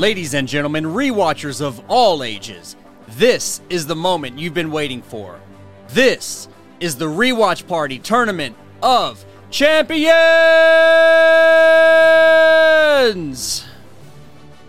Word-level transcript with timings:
Ladies 0.00 0.32
and 0.32 0.48
gentlemen, 0.48 0.84
rewatchers 0.86 1.60
of 1.60 1.82
all 1.86 2.24
ages, 2.24 2.74
this 3.18 3.60
is 3.68 3.86
the 3.86 3.94
moment 3.94 4.38
you've 4.38 4.54
been 4.54 4.70
waiting 4.70 5.02
for. 5.02 5.38
This 5.88 6.48
is 6.80 6.96
the 6.96 7.04
Rewatch 7.04 7.66
Party 7.66 7.98
Tournament 7.98 8.56
of 8.82 9.22
Champions! 9.50 10.08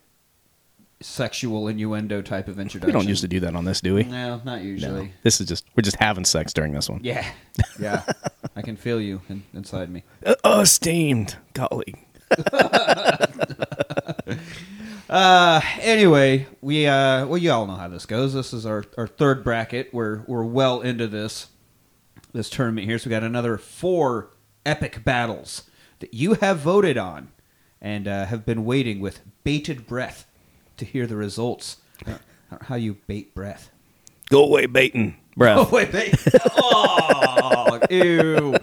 sexual 1.00 1.68
innuendo 1.68 2.22
type 2.22 2.48
of 2.48 2.58
introduction. 2.58 2.94
We 2.94 3.00
don't 3.00 3.08
usually 3.08 3.28
do 3.28 3.40
that 3.40 3.54
on 3.54 3.64
this, 3.64 3.80
do 3.80 3.94
we? 3.94 4.04
No, 4.04 4.40
not 4.44 4.62
usually. 4.62 5.12
This 5.22 5.40
is 5.40 5.48
just 5.48 5.64
we're 5.76 5.82
just 5.82 5.96
having 5.96 6.24
sex 6.24 6.52
during 6.52 6.72
this 6.72 6.88
one. 6.88 7.00
Yeah, 7.02 7.26
yeah. 7.78 8.04
I 8.56 8.62
can 8.62 8.76
feel 8.76 9.00
you 9.00 9.20
in, 9.28 9.42
inside 9.54 9.90
me. 9.90 10.04
Uh, 10.24 10.60
esteemed 10.62 11.36
colleague. 11.54 11.98
Uh, 15.12 15.60
anyway, 15.82 16.46
we 16.62 16.86
uh, 16.86 17.26
well, 17.26 17.36
you 17.36 17.50
all 17.52 17.66
know 17.66 17.74
how 17.74 17.86
this 17.86 18.06
goes. 18.06 18.32
This 18.32 18.54
is 18.54 18.64
our, 18.64 18.82
our 18.96 19.06
third 19.06 19.44
bracket. 19.44 19.92
We're 19.92 20.22
we're 20.26 20.42
well 20.42 20.80
into 20.80 21.06
this 21.06 21.48
this 22.32 22.50
tournament 22.50 22.86
here. 22.86 22.98
So 22.98 23.08
we 23.08 23.10
got 23.10 23.22
another 23.22 23.56
four 23.58 24.30
epic 24.64 25.04
battles 25.04 25.64
that 26.00 26.14
you 26.14 26.34
have 26.34 26.58
voted 26.58 26.96
on 26.98 27.30
and 27.80 28.06
uh, 28.06 28.26
have 28.26 28.44
been 28.46 28.64
waiting 28.64 29.00
with 29.00 29.20
bated 29.44 29.86
breath 29.86 30.26
to 30.76 30.84
hear 30.84 31.06
the 31.06 31.16
results. 31.16 31.78
Uh, 32.06 32.16
how 32.62 32.74
you 32.74 32.96
bait 33.06 33.34
breath? 33.34 33.70
Go 34.30 34.44
away, 34.44 34.66
baiting 34.66 35.16
breath. 35.36 35.58
Oh 35.58 35.68
wait, 35.74 35.92
bait! 35.92 36.14
oh, 36.56 37.80
ew! 37.90 38.56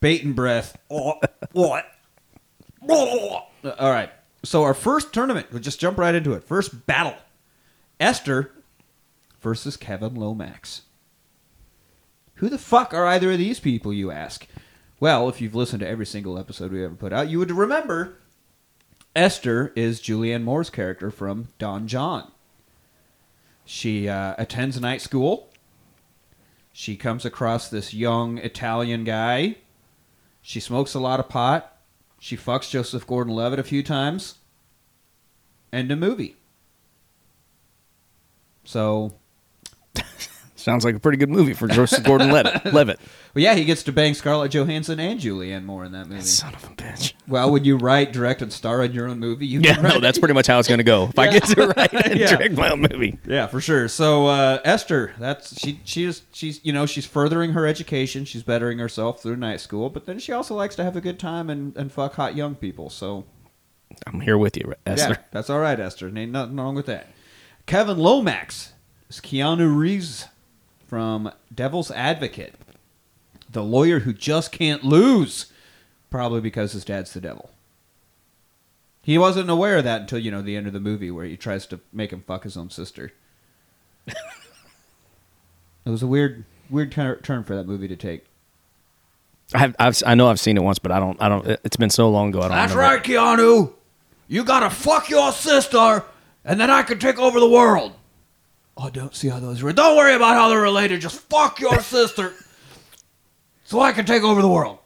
Bait 0.00 0.22
and 0.22 0.34
breath. 0.36 0.76
Oh, 0.90 1.14
what? 1.52 1.86
All 3.78 3.90
right. 3.90 4.10
So 4.44 4.62
our 4.62 4.74
first 4.74 5.12
tournament, 5.12 5.48
we'll 5.50 5.62
just 5.62 5.80
jump 5.80 5.98
right 5.98 6.14
into 6.14 6.32
it. 6.34 6.44
First 6.44 6.86
battle: 6.86 7.16
Esther 7.98 8.52
versus 9.40 9.76
Kevin 9.76 10.14
Lomax. 10.14 10.82
Who 12.38 12.48
the 12.48 12.58
fuck 12.58 12.94
are 12.94 13.06
either 13.06 13.32
of 13.32 13.38
these 13.38 13.60
people, 13.60 13.92
you 13.92 14.10
ask? 14.10 14.46
Well, 15.00 15.28
if 15.28 15.40
you've 15.40 15.54
listened 15.54 15.80
to 15.80 15.88
every 15.88 16.06
single 16.06 16.38
episode 16.38 16.72
we 16.72 16.84
ever 16.84 16.94
put 16.94 17.12
out, 17.12 17.28
you 17.28 17.38
would 17.38 17.50
remember 17.50 18.16
Esther 19.14 19.72
is 19.74 20.00
Julianne 20.00 20.44
Moore's 20.44 20.70
character 20.70 21.10
from 21.10 21.48
Don 21.58 21.88
Jon. 21.88 22.30
She 23.64 24.08
uh, 24.08 24.34
attends 24.38 24.80
night 24.80 25.00
school. 25.00 25.50
She 26.72 26.96
comes 26.96 27.24
across 27.24 27.68
this 27.68 27.92
young 27.92 28.38
Italian 28.38 29.02
guy. 29.02 29.56
She 30.40 30.60
smokes 30.60 30.94
a 30.94 31.00
lot 31.00 31.18
of 31.18 31.28
pot. 31.28 31.76
She 32.20 32.36
fucks 32.36 32.70
Joseph 32.70 33.06
Gordon 33.06 33.34
Levitt 33.34 33.58
a 33.58 33.64
few 33.64 33.82
times. 33.82 34.36
End 35.72 35.90
of 35.90 35.98
movie. 35.98 36.36
So 38.64 39.14
Sounds 40.68 40.84
like 40.84 40.94
a 40.94 41.00
pretty 41.00 41.16
good 41.16 41.30
movie 41.30 41.54
for 41.54 41.66
Joseph 41.66 42.04
Gordon-Levitt. 42.04 42.64
Levitt. 42.74 43.00
Well, 43.34 43.42
yeah, 43.42 43.54
he 43.54 43.64
gets 43.64 43.82
to 43.84 43.92
bang 43.92 44.12
Scarlett 44.12 44.52
Johansson 44.52 45.00
and 45.00 45.18
Julianne 45.18 45.64
Moore 45.64 45.84
in 45.86 45.92
that 45.92 46.08
movie. 46.08 46.20
Son 46.20 46.54
of 46.54 46.62
a 46.64 46.68
bitch. 46.68 47.14
Well, 47.26 47.50
when 47.50 47.64
you 47.64 47.76
write, 47.78 48.12
direct, 48.12 48.42
and 48.42 48.52
star 48.52 48.82
in 48.84 48.92
your 48.92 49.08
own 49.08 49.18
movie, 49.18 49.46
you 49.46 49.60
Yeah, 49.60 49.80
no, 49.80 49.98
that's 49.98 50.18
pretty 50.18 50.34
much 50.34 50.46
how 50.46 50.58
it's 50.58 50.68
going 50.68 50.78
to 50.78 50.84
go. 50.84 51.04
If 51.04 51.18
I 51.18 51.30
get 51.30 51.44
to 51.44 51.68
write 51.76 51.92
and 51.94 52.20
Yeah. 52.20 52.36
direct 52.36 52.54
my 52.56 52.70
own 52.70 52.80
movie. 52.82 53.18
yeah, 53.26 53.46
for 53.46 53.60
sure. 53.62 53.88
So 53.88 54.26
uh, 54.26 54.60
Esther, 54.64 55.14
that's 55.18 55.58
she. 55.58 55.80
She 55.84 55.98
She's 56.08 56.22
she's 56.32 56.60
you 56.64 56.72
know 56.72 56.84
she's 56.86 57.06
furthering 57.06 57.52
her 57.54 57.66
education. 57.66 58.24
She's 58.26 58.42
bettering 58.42 58.78
herself 58.78 59.22
through 59.22 59.36
night 59.36 59.60
school, 59.60 59.88
but 59.90 60.04
then 60.06 60.18
she 60.18 60.32
also 60.32 60.54
likes 60.54 60.76
to 60.76 60.84
have 60.84 60.96
a 60.96 61.00
good 61.00 61.18
time 61.18 61.48
and, 61.50 61.76
and 61.76 61.90
fuck 61.90 62.14
hot 62.14 62.36
young 62.36 62.54
people. 62.54 62.88
So 62.90 63.24
I'm 64.06 64.20
here 64.20 64.36
with 64.38 64.56
you, 64.56 64.74
Esther. 64.86 65.14
yeah, 65.14 65.16
that's 65.32 65.48
all 65.50 65.58
right, 65.60 65.80
Esther. 65.80 66.06
Ain't 66.14 66.30
nothing 66.32 66.56
wrong 66.56 66.74
with 66.74 66.86
that. 66.86 67.08
Kevin 67.66 67.98
Lomax 67.98 68.72
is 69.08 69.20
Keanu 69.20 69.76
Reeves 69.76 70.26
from 70.88 71.30
Devil's 71.54 71.90
Advocate, 71.90 72.54
the 73.50 73.62
lawyer 73.62 74.00
who 74.00 74.12
just 74.12 74.50
can't 74.50 74.82
lose, 74.82 75.52
probably 76.10 76.40
because 76.40 76.72
his 76.72 76.84
dad's 76.84 77.12
the 77.12 77.20
devil. 77.20 77.50
He 79.02 79.18
wasn't 79.18 79.50
aware 79.50 79.76
of 79.76 79.84
that 79.84 80.02
until 80.02 80.18
you 80.18 80.30
know 80.30 80.42
the 80.42 80.56
end 80.56 80.66
of 80.66 80.72
the 80.72 80.80
movie, 80.80 81.10
where 81.10 81.26
he 81.26 81.36
tries 81.36 81.66
to 81.66 81.80
make 81.92 82.10
him 82.12 82.24
fuck 82.26 82.44
his 82.44 82.56
own 82.56 82.70
sister. 82.70 83.12
it 84.06 84.16
was 85.84 86.02
a 86.02 86.06
weird, 86.06 86.44
weird 86.68 86.90
tur- 86.90 87.20
turn 87.22 87.44
for 87.44 87.54
that 87.54 87.66
movie 87.66 87.88
to 87.88 87.96
take. 87.96 88.24
I 89.54 89.58
have, 89.58 89.76
I've, 89.78 90.02
I 90.04 90.14
know 90.14 90.28
I've 90.28 90.40
seen 90.40 90.56
it 90.56 90.62
once, 90.62 90.78
but 90.78 90.92
I 90.92 90.98
don't. 90.98 91.20
I 91.22 91.28
don't. 91.28 91.46
It's 91.64 91.76
been 91.76 91.90
so 91.90 92.10
long 92.10 92.30
ago. 92.30 92.40
I 92.40 92.48
don't. 92.48 92.50
That's 92.50 92.74
remember. 92.74 92.96
right, 92.96 93.02
Keanu. 93.02 93.72
You 94.26 94.44
gotta 94.44 94.68
fuck 94.68 95.08
your 95.08 95.32
sister, 95.32 96.04
and 96.44 96.60
then 96.60 96.70
I 96.70 96.82
can 96.82 96.98
take 96.98 97.18
over 97.18 97.40
the 97.40 97.48
world. 97.48 97.94
I 98.80 98.90
don't 98.90 99.14
see 99.14 99.28
how 99.28 99.40
those 99.40 99.62
are. 99.62 99.72
Don't 99.72 99.96
worry 99.96 100.14
about 100.14 100.34
how 100.34 100.48
they're 100.48 100.60
related. 100.60 101.00
Just 101.00 101.18
fuck 101.22 101.58
your 101.60 101.80
sister, 101.82 102.32
so 103.64 103.80
I 103.80 103.92
can 103.92 104.04
take 104.06 104.22
over 104.22 104.40
the 104.42 104.48
world. 104.48 104.78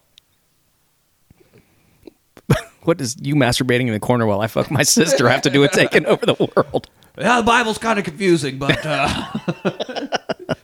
What 2.84 2.98
does 2.98 3.16
you 3.20 3.36
masturbating 3.36 3.86
in 3.86 3.92
the 3.92 4.00
corner 4.00 4.26
while 4.26 4.40
I 4.40 4.48
fuck 4.48 4.68
my 4.68 4.82
sister 4.82 5.28
have 5.28 5.42
to 5.42 5.50
do 5.50 5.60
with 5.60 5.70
taking 5.70 6.04
over 6.06 6.26
the 6.26 6.34
world? 6.56 6.88
Yeah, 7.18 7.36
the 7.42 7.46
Bible's 7.46 7.76
kind 7.76 7.98
of 7.98 8.06
confusing, 8.06 8.58
but 8.58 8.80
uh, 8.86 9.32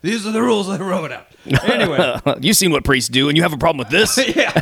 these 0.01 0.27
are 0.27 0.33
the 0.33 0.41
rules 0.41 0.67
they 0.67 0.79
wrote 0.83 1.13
out. 1.13 1.27
Anyway, 1.65 2.19
you've 2.41 2.57
seen 2.57 2.73
what 2.73 2.85
priests 2.85 3.11
do, 3.11 3.29
and 3.29 3.37
you 3.37 3.43
have 3.43 3.53
a 3.53 3.59
problem 3.59 3.77
with 3.77 3.91
this? 3.91 4.17
yeah. 4.35 4.59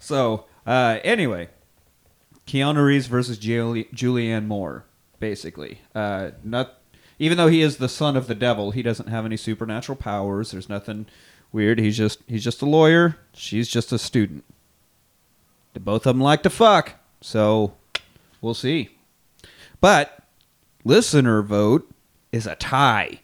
so 0.00 0.46
uh, 0.66 0.98
anyway, 1.04 1.48
Keanu 2.48 2.84
Reeves 2.84 3.06
versus 3.06 3.38
Juli- 3.38 3.88
Julianne 3.94 4.46
Moore, 4.46 4.84
basically. 5.18 5.80
Uh, 5.94 6.30
not 6.44 6.80
even 7.18 7.38
though 7.38 7.48
he 7.48 7.62
is 7.62 7.78
the 7.78 7.88
son 7.88 8.16
of 8.16 8.26
the 8.26 8.34
devil, 8.34 8.70
he 8.70 8.82
doesn't 8.82 9.08
have 9.08 9.24
any 9.24 9.36
supernatural 9.36 9.96
powers. 9.96 10.50
There's 10.50 10.68
nothing 10.68 11.06
weird. 11.52 11.78
He's 11.78 11.96
just 11.96 12.20
he's 12.26 12.44
just 12.44 12.62
a 12.62 12.66
lawyer. 12.66 13.16
She's 13.32 13.68
just 13.68 13.92
a 13.92 13.98
student. 13.98 14.44
Both 15.74 16.06
of 16.06 16.16
them 16.16 16.22
like 16.22 16.42
to 16.42 16.50
fuck, 16.50 16.94
so 17.20 17.74
we'll 18.40 18.54
see. 18.54 18.90
But 19.80 20.22
listener 20.84 21.42
vote 21.42 21.90
is 22.32 22.46
a 22.46 22.54
tie. 22.54 23.20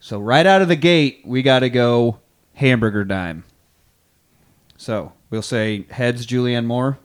So 0.00 0.18
right 0.18 0.46
out 0.46 0.62
of 0.62 0.68
the 0.68 0.76
gate, 0.76 1.22
we 1.24 1.42
got 1.42 1.60
to 1.60 1.70
go 1.70 2.18
hamburger 2.54 3.04
dime. 3.04 3.44
So 4.76 5.12
we'll 5.30 5.42
say 5.42 5.86
heads 5.90 6.26
Julianne 6.26 6.66
Moore 6.66 6.98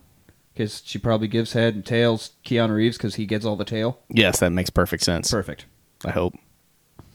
because 0.56 0.82
she 0.86 0.98
probably 0.98 1.28
gives 1.28 1.52
head 1.54 1.76
and 1.76 1.86
tails 1.86 2.32
Keanu 2.46 2.76
Reeves 2.76 2.98
because 2.98 3.16
he 3.16 3.26
gets 3.26 3.46
all 3.46 3.56
the 3.58 3.66
tail. 3.66 4.00
Yes, 4.10 4.40
that 4.40 4.52
makes 4.52 4.70
perfect 4.70 5.04
sense. 5.04 5.30
Perfect. 5.30 5.66
I 6.06 6.12
hope. 6.12 6.34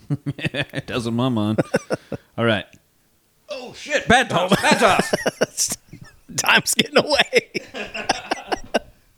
it 0.26 0.86
does 0.86 1.06
in 1.06 1.14
my 1.14 1.28
mind. 1.30 1.60
all 2.38 2.44
right. 2.44 2.66
Oh 3.48 3.70
Oh 3.70 3.72
shit! 3.74 4.06
Bad 4.06 4.30
toss. 4.30 4.50
Bad 4.60 4.78
toss. 4.78 5.76
Time's 6.36 6.74
getting 6.74 6.98
away. 6.98 7.50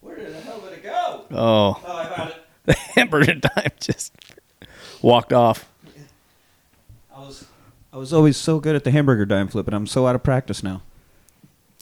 Where 0.01 0.17
did 0.17 0.35
the 0.35 0.41
hell 0.41 0.61
did 0.61 0.73
it 0.79 0.83
go? 0.83 1.25
Oh, 1.31 1.81
Oh, 1.85 1.97
I 1.97 2.07
found 2.17 2.31
it. 2.31 2.37
the 2.65 2.73
hamburger 2.75 3.35
time 3.41 3.71
just 3.81 4.13
walked 5.03 5.33
off. 5.35 5.69
I 7.15 7.21
was 7.21 7.45
I 7.93 7.97
was 7.99 8.13
always 8.15 8.37
so 8.39 8.59
good 8.61 8.75
at 8.77 8.85
the 8.85 8.91
hamburger 8.91 9.27
dime 9.27 9.49
flip, 9.49 9.67
and 9.67 9.75
I'm 9.77 9.87
so 9.87 10.07
out 10.07 10.15
of 10.15 10.23
practice 10.23 10.63
now. 10.63 10.81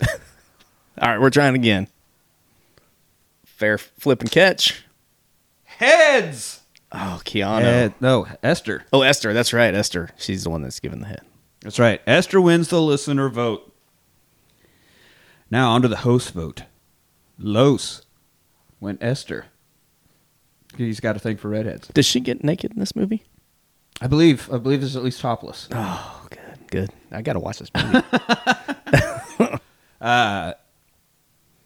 All 0.03 1.09
right, 1.09 1.21
we're 1.21 1.31
trying 1.31 1.55
again. 1.55 1.87
Fair 3.61 3.77
flip 3.77 4.23
and 4.23 4.31
catch. 4.31 4.87
Heads. 5.65 6.63
Oh, 6.91 7.21
Keanu. 7.27 7.61
Head- 7.61 7.95
no, 8.01 8.27
Esther. 8.43 8.87
Oh, 8.91 9.03
Esther. 9.03 9.35
That's 9.35 9.53
right, 9.53 9.75
Esther. 9.75 10.09
She's 10.17 10.45
the 10.45 10.51
one 10.51 10.63
that's 10.63 10.81
given 10.81 11.01
the 11.01 11.09
head. 11.09 11.21
That's 11.61 11.79
right. 11.79 12.01
Esther 12.07 12.41
wins 12.41 12.69
the 12.69 12.81
listener 12.81 13.29
vote. 13.29 13.71
Now 15.51 15.73
on 15.73 15.83
to 15.83 15.89
the 15.89 15.99
host 15.99 16.33
vote. 16.33 16.63
Los 17.39 18.01
went 18.81 19.03
Esther. 19.03 19.45
He's 20.79 21.01
got 21.01 21.17
a 21.17 21.19
thing 21.19 21.37
for 21.37 21.51
redheads. 21.51 21.89
Does 21.89 22.07
she 22.07 22.19
get 22.21 22.43
naked 22.43 22.73
in 22.73 22.79
this 22.81 22.97
movie? 22.97 23.25
I 24.01 24.07
believe. 24.07 24.51
I 24.51 24.57
believe 24.57 24.83
it's 24.83 24.97
at 24.97 25.05
least 25.05 25.21
topless. 25.21 25.69
Oh, 25.73 26.27
good, 26.31 26.67
good. 26.71 26.91
I 27.13 27.21
got 27.21 27.35
to 27.35 27.41
watch 27.41 27.59
this 27.59 27.71
movie. 27.75 29.59
Uh, 30.01 30.55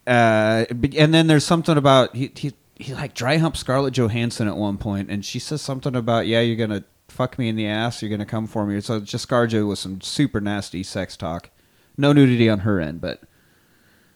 Uh, 0.06 0.64
be- 0.66 0.98
and 0.98 1.14
then 1.14 1.26
there's 1.26 1.44
something 1.44 1.76
about 1.76 2.14
he 2.14 2.30
he 2.34 2.52
he 2.76 2.94
like 2.94 3.14
dry 3.14 3.38
hump 3.38 3.56
Scarlett 3.56 3.94
Johansson 3.94 4.48
at 4.48 4.56
one 4.56 4.78
point, 4.78 5.10
and 5.10 5.24
she 5.24 5.38
says 5.38 5.62
something 5.62 5.94
about 5.96 6.26
yeah, 6.26 6.40
you're 6.40 6.56
gonna 6.56 6.84
fuck 7.08 7.38
me 7.38 7.48
in 7.48 7.56
the 7.56 7.66
ass, 7.66 8.02
you're 8.02 8.10
gonna 8.10 8.26
come 8.26 8.46
for 8.46 8.66
me. 8.66 8.80
So 8.80 8.96
it's 8.96 9.10
just 9.10 9.28
ScarJo 9.28 9.68
with 9.68 9.78
some 9.78 10.00
super 10.00 10.40
nasty 10.40 10.82
sex 10.82 11.16
talk. 11.16 11.50
No 11.96 12.12
nudity 12.12 12.48
on 12.48 12.60
her 12.60 12.80
end, 12.80 13.00
but 13.00 13.22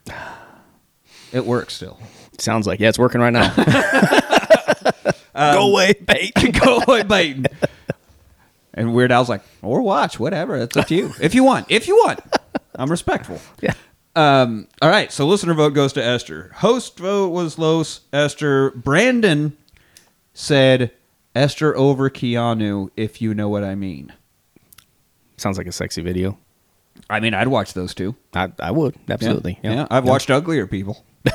it 1.32 1.46
works 1.46 1.74
still. 1.74 1.98
Sounds 2.38 2.66
like 2.66 2.80
yeah, 2.80 2.88
it's 2.88 2.98
working 2.98 3.20
right 3.20 3.32
now. 3.32 3.54
Um, 5.34 5.54
Go 5.54 5.70
away, 5.70 5.92
bait. 5.92 6.32
Go 6.64 6.78
away, 6.88 7.04
Baton. 7.04 7.46
And 8.74 8.92
Weird 8.92 9.12
Al's 9.12 9.28
like, 9.28 9.42
or 9.62 9.82
watch, 9.82 10.18
whatever. 10.18 10.56
It's 10.56 10.76
up 10.76 10.88
to 10.88 10.96
you. 10.96 11.12
If 11.20 11.32
you 11.32 11.44
want. 11.44 11.66
If 11.70 11.86
you 11.86 11.94
want. 11.94 12.18
I'm 12.74 12.90
respectful. 12.90 13.40
Yeah. 13.60 13.74
Um, 14.16 14.66
all 14.82 14.90
right, 14.90 15.12
so 15.12 15.26
listener 15.26 15.54
vote 15.54 15.74
goes 15.74 15.92
to 15.92 16.04
Esther. 16.04 16.50
Host 16.56 16.98
vote 16.98 17.28
was 17.28 17.58
Los, 17.58 18.00
Esther. 18.12 18.70
Brandon 18.72 19.56
said 20.34 20.90
Esther 21.36 21.76
over 21.76 22.10
Keanu, 22.10 22.90
if 22.96 23.22
you 23.22 23.32
know 23.34 23.48
what 23.48 23.62
I 23.62 23.74
mean. 23.74 24.12
Sounds 25.36 25.56
like 25.56 25.68
a 25.68 25.72
sexy 25.72 26.02
video. 26.02 26.36
I 27.08 27.20
mean, 27.20 27.32
I'd 27.32 27.48
watch 27.48 27.74
those 27.74 27.94
two. 27.94 28.16
I, 28.34 28.50
I 28.58 28.72
would 28.72 28.96
Yeah. 29.06 29.14
absolutely. 29.14 29.58
Yeah, 29.62 29.86
I've 29.90 30.04
watched 30.04 30.30
uglier 30.30 30.66
people. 30.66 31.04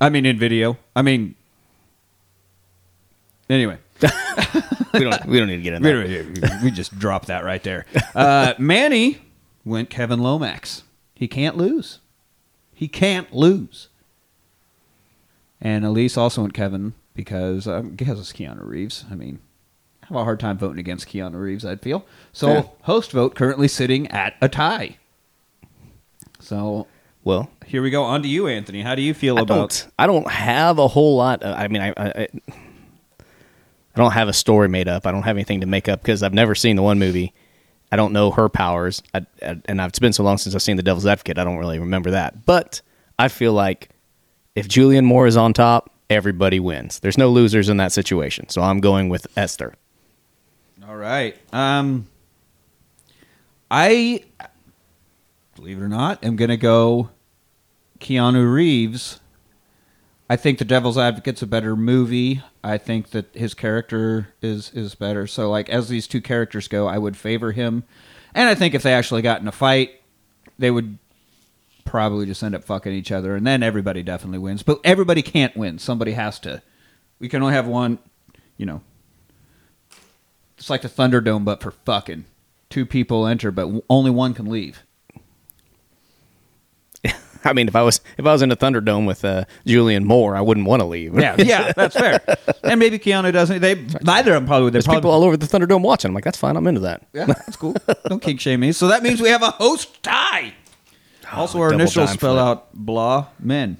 I 0.00 0.08
mean, 0.08 0.24
in 0.26 0.38
video. 0.38 0.78
I 0.96 1.02
mean, 1.02 1.34
anyway. 3.50 3.78
we 4.94 5.00
don't. 5.00 5.26
We 5.26 5.38
don't 5.38 5.48
need 5.48 5.56
to 5.58 5.62
get 5.62 5.74
in 5.74 5.82
there. 5.82 6.26
we 6.62 6.70
just 6.70 6.98
dropped 6.98 7.26
that 7.28 7.44
right 7.44 7.62
there. 7.62 7.84
Uh, 8.14 8.54
Manny 8.58 9.18
went 9.64 9.90
Kevin 9.90 10.20
Lomax. 10.20 10.82
He 11.14 11.28
can't 11.28 11.56
lose. 11.56 12.00
He 12.72 12.88
can't 12.88 13.32
lose. 13.32 13.88
And 15.60 15.84
Elise 15.84 16.16
also 16.16 16.42
went 16.42 16.54
Kevin 16.54 16.92
because 17.14 17.66
um, 17.66 17.90
because 17.90 18.18
it's 18.18 18.32
Keanu 18.32 18.66
Reeves. 18.66 19.04
I 19.10 19.14
mean, 19.14 19.38
I 20.02 20.06
have 20.06 20.16
a 20.16 20.24
hard 20.24 20.40
time 20.40 20.58
voting 20.58 20.78
against 20.78 21.08
Keanu 21.08 21.34
Reeves. 21.40 21.64
I'd 21.64 21.80
feel 21.80 22.04
so. 22.32 22.48
Yeah. 22.48 22.62
Host 22.82 23.12
vote 23.12 23.34
currently 23.34 23.68
sitting 23.68 24.06
at 24.08 24.34
a 24.42 24.48
tie. 24.48 24.98
So 26.40 26.86
Well, 27.22 27.50
here 27.64 27.80
we 27.80 27.90
go. 27.90 28.02
On 28.02 28.22
to 28.22 28.28
you, 28.28 28.46
Anthony. 28.48 28.82
How 28.82 28.94
do 28.94 29.00
you 29.02 29.14
feel 29.14 29.38
I 29.38 29.42
about? 29.42 29.54
don't. 29.54 29.88
I 29.98 30.06
don't 30.06 30.30
have 30.30 30.78
a 30.78 30.88
whole 30.88 31.16
lot. 31.16 31.42
uh, 31.42 31.54
I 31.56 31.68
mean, 31.68 31.80
I, 31.80 31.88
I, 31.96 32.06
I 32.06 32.28
I 32.48 34.00
don't 34.00 34.12
have 34.12 34.28
a 34.28 34.32
story 34.32 34.68
made 34.68 34.88
up. 34.88 35.06
I 35.06 35.12
don't 35.12 35.22
have 35.22 35.36
anything 35.36 35.60
to 35.60 35.66
make 35.66 35.88
up 35.88 36.02
because 36.02 36.22
I've 36.22 36.34
never 36.34 36.54
seen 36.54 36.76
the 36.76 36.82
one 36.82 36.98
movie. 36.98 37.32
I 37.94 37.96
don't 37.96 38.12
know 38.12 38.32
her 38.32 38.48
powers, 38.48 39.04
I, 39.14 39.24
I, 39.40 39.56
and 39.66 39.80
it's 39.80 40.00
been 40.00 40.12
so 40.12 40.24
long 40.24 40.36
since 40.36 40.52
I've 40.52 40.62
seen 40.62 40.76
The 40.76 40.82
Devil's 40.82 41.06
Advocate. 41.06 41.38
I 41.38 41.44
don't 41.44 41.58
really 41.58 41.78
remember 41.78 42.10
that. 42.10 42.44
But 42.44 42.82
I 43.20 43.28
feel 43.28 43.52
like 43.52 43.90
if 44.56 44.66
Julianne 44.66 45.04
Moore 45.04 45.28
is 45.28 45.36
on 45.36 45.52
top, 45.52 45.92
everybody 46.10 46.58
wins. 46.58 46.98
There's 46.98 47.16
no 47.16 47.30
losers 47.30 47.68
in 47.68 47.76
that 47.76 47.92
situation. 47.92 48.48
So 48.48 48.62
I'm 48.62 48.80
going 48.80 49.10
with 49.10 49.28
Esther. 49.36 49.74
All 50.88 50.96
right. 50.96 51.36
Um, 51.52 52.08
I 53.70 54.24
believe 55.54 55.78
it 55.78 55.82
or 55.82 55.88
not, 55.88 56.24
am 56.24 56.34
gonna 56.34 56.56
go 56.56 57.10
Keanu 58.00 58.52
Reeves. 58.52 59.20
I 60.28 60.34
think 60.34 60.58
The 60.58 60.64
Devil's 60.64 60.98
Advocate's 60.98 61.42
a 61.42 61.46
better 61.46 61.76
movie. 61.76 62.42
I 62.64 62.78
think 62.78 63.10
that 63.10 63.26
his 63.34 63.52
character 63.52 64.28
is 64.40 64.72
is 64.72 64.94
better. 64.94 65.26
So, 65.26 65.50
like 65.50 65.68
as 65.68 65.88
these 65.88 66.06
two 66.06 66.22
characters 66.22 66.66
go, 66.66 66.88
I 66.88 66.96
would 66.96 67.16
favor 67.16 67.52
him. 67.52 67.84
And 68.34 68.48
I 68.48 68.54
think 68.54 68.74
if 68.74 68.82
they 68.82 68.94
actually 68.94 69.22
got 69.22 69.40
in 69.40 69.46
a 69.46 69.52
fight, 69.52 70.00
they 70.58 70.70
would 70.70 70.98
probably 71.84 72.24
just 72.24 72.42
end 72.42 72.54
up 72.54 72.64
fucking 72.64 72.92
each 72.92 73.12
other, 73.12 73.36
and 73.36 73.46
then 73.46 73.62
everybody 73.62 74.02
definitely 74.02 74.38
wins. 74.38 74.62
But 74.62 74.80
everybody 74.82 75.20
can't 75.22 75.54
win. 75.56 75.78
Somebody 75.78 76.12
has 76.12 76.40
to. 76.40 76.62
We 77.18 77.28
can 77.28 77.42
only 77.42 77.54
have 77.54 77.66
one. 77.66 77.98
You 78.56 78.66
know, 78.66 78.80
it's 80.56 80.70
like 80.70 80.82
the 80.82 80.88
Thunderdome, 80.88 81.44
but 81.44 81.62
for 81.62 81.70
fucking. 81.70 82.24
Two 82.70 82.86
people 82.86 83.26
enter, 83.26 83.52
but 83.52 83.84
only 83.88 84.10
one 84.10 84.34
can 84.34 84.46
leave. 84.46 84.82
I 87.44 87.52
mean, 87.52 87.68
if 87.68 87.76
I 87.76 87.82
was 87.82 88.00
if 88.18 88.26
I 88.26 88.32
was 88.32 88.42
in 88.42 88.50
a 88.50 88.56
Thunderdome 88.56 89.06
with 89.06 89.24
uh, 89.24 89.44
Julianne 89.66 90.04
Moore, 90.04 90.36
I 90.36 90.40
wouldn't 90.40 90.66
want 90.66 90.80
to 90.80 90.86
leave. 90.86 91.18
Yeah, 91.18 91.36
yeah, 91.38 91.72
that's 91.72 91.96
fair. 91.96 92.20
And 92.64 92.80
maybe 92.80 92.98
Keanu 92.98 93.30
doesn't. 93.30 93.60
They 93.60 93.74
neither 94.00 94.32
of 94.34 94.40
them 94.42 94.46
probably. 94.46 94.70
They 94.70 94.72
There's 94.72 94.86
probably 94.86 95.00
people 95.02 95.10
all 95.10 95.22
over 95.22 95.36
the 95.36 95.46
Thunderdome 95.46 95.82
watching. 95.82 96.08
I'm 96.08 96.14
like, 96.14 96.24
that's 96.24 96.38
fine. 96.38 96.56
I'm 96.56 96.66
into 96.66 96.80
that. 96.80 97.06
Yeah, 97.12 97.26
that's 97.26 97.56
cool. 97.56 97.76
Don't 98.08 98.22
kink 98.22 98.40
shame 98.40 98.60
me. 98.60 98.72
So 98.72 98.88
that 98.88 99.02
means 99.02 99.20
we 99.20 99.28
have 99.28 99.42
a 99.42 99.50
host 99.50 100.02
tie. 100.02 100.54
Also, 101.30 101.60
our 101.60 101.72
initials 101.72 102.12
spell 102.12 102.34
flip. 102.34 102.42
out 102.42 102.72
blah 102.72 103.26
men. 103.38 103.76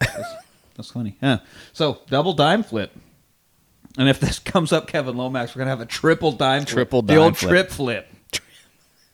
That's, 0.00 0.34
that's 0.76 0.90
funny. 0.90 1.16
Yeah. 1.22 1.40
So 1.74 2.00
double 2.08 2.32
dime 2.32 2.62
flip. 2.62 2.92
And 3.98 4.08
if 4.08 4.18
this 4.20 4.38
comes 4.38 4.72
up, 4.72 4.86
Kevin 4.86 5.16
Lomax, 5.16 5.54
we're 5.54 5.60
gonna 5.60 5.70
have 5.70 5.80
a 5.80 5.86
triple 5.86 6.32
dime 6.32 6.62
flip. 6.62 6.74
Triple 6.74 7.02
the 7.02 7.14
dime 7.14 7.22
old 7.22 7.36
flip. 7.36 7.50
trip 7.50 7.70
flip. 7.70 8.11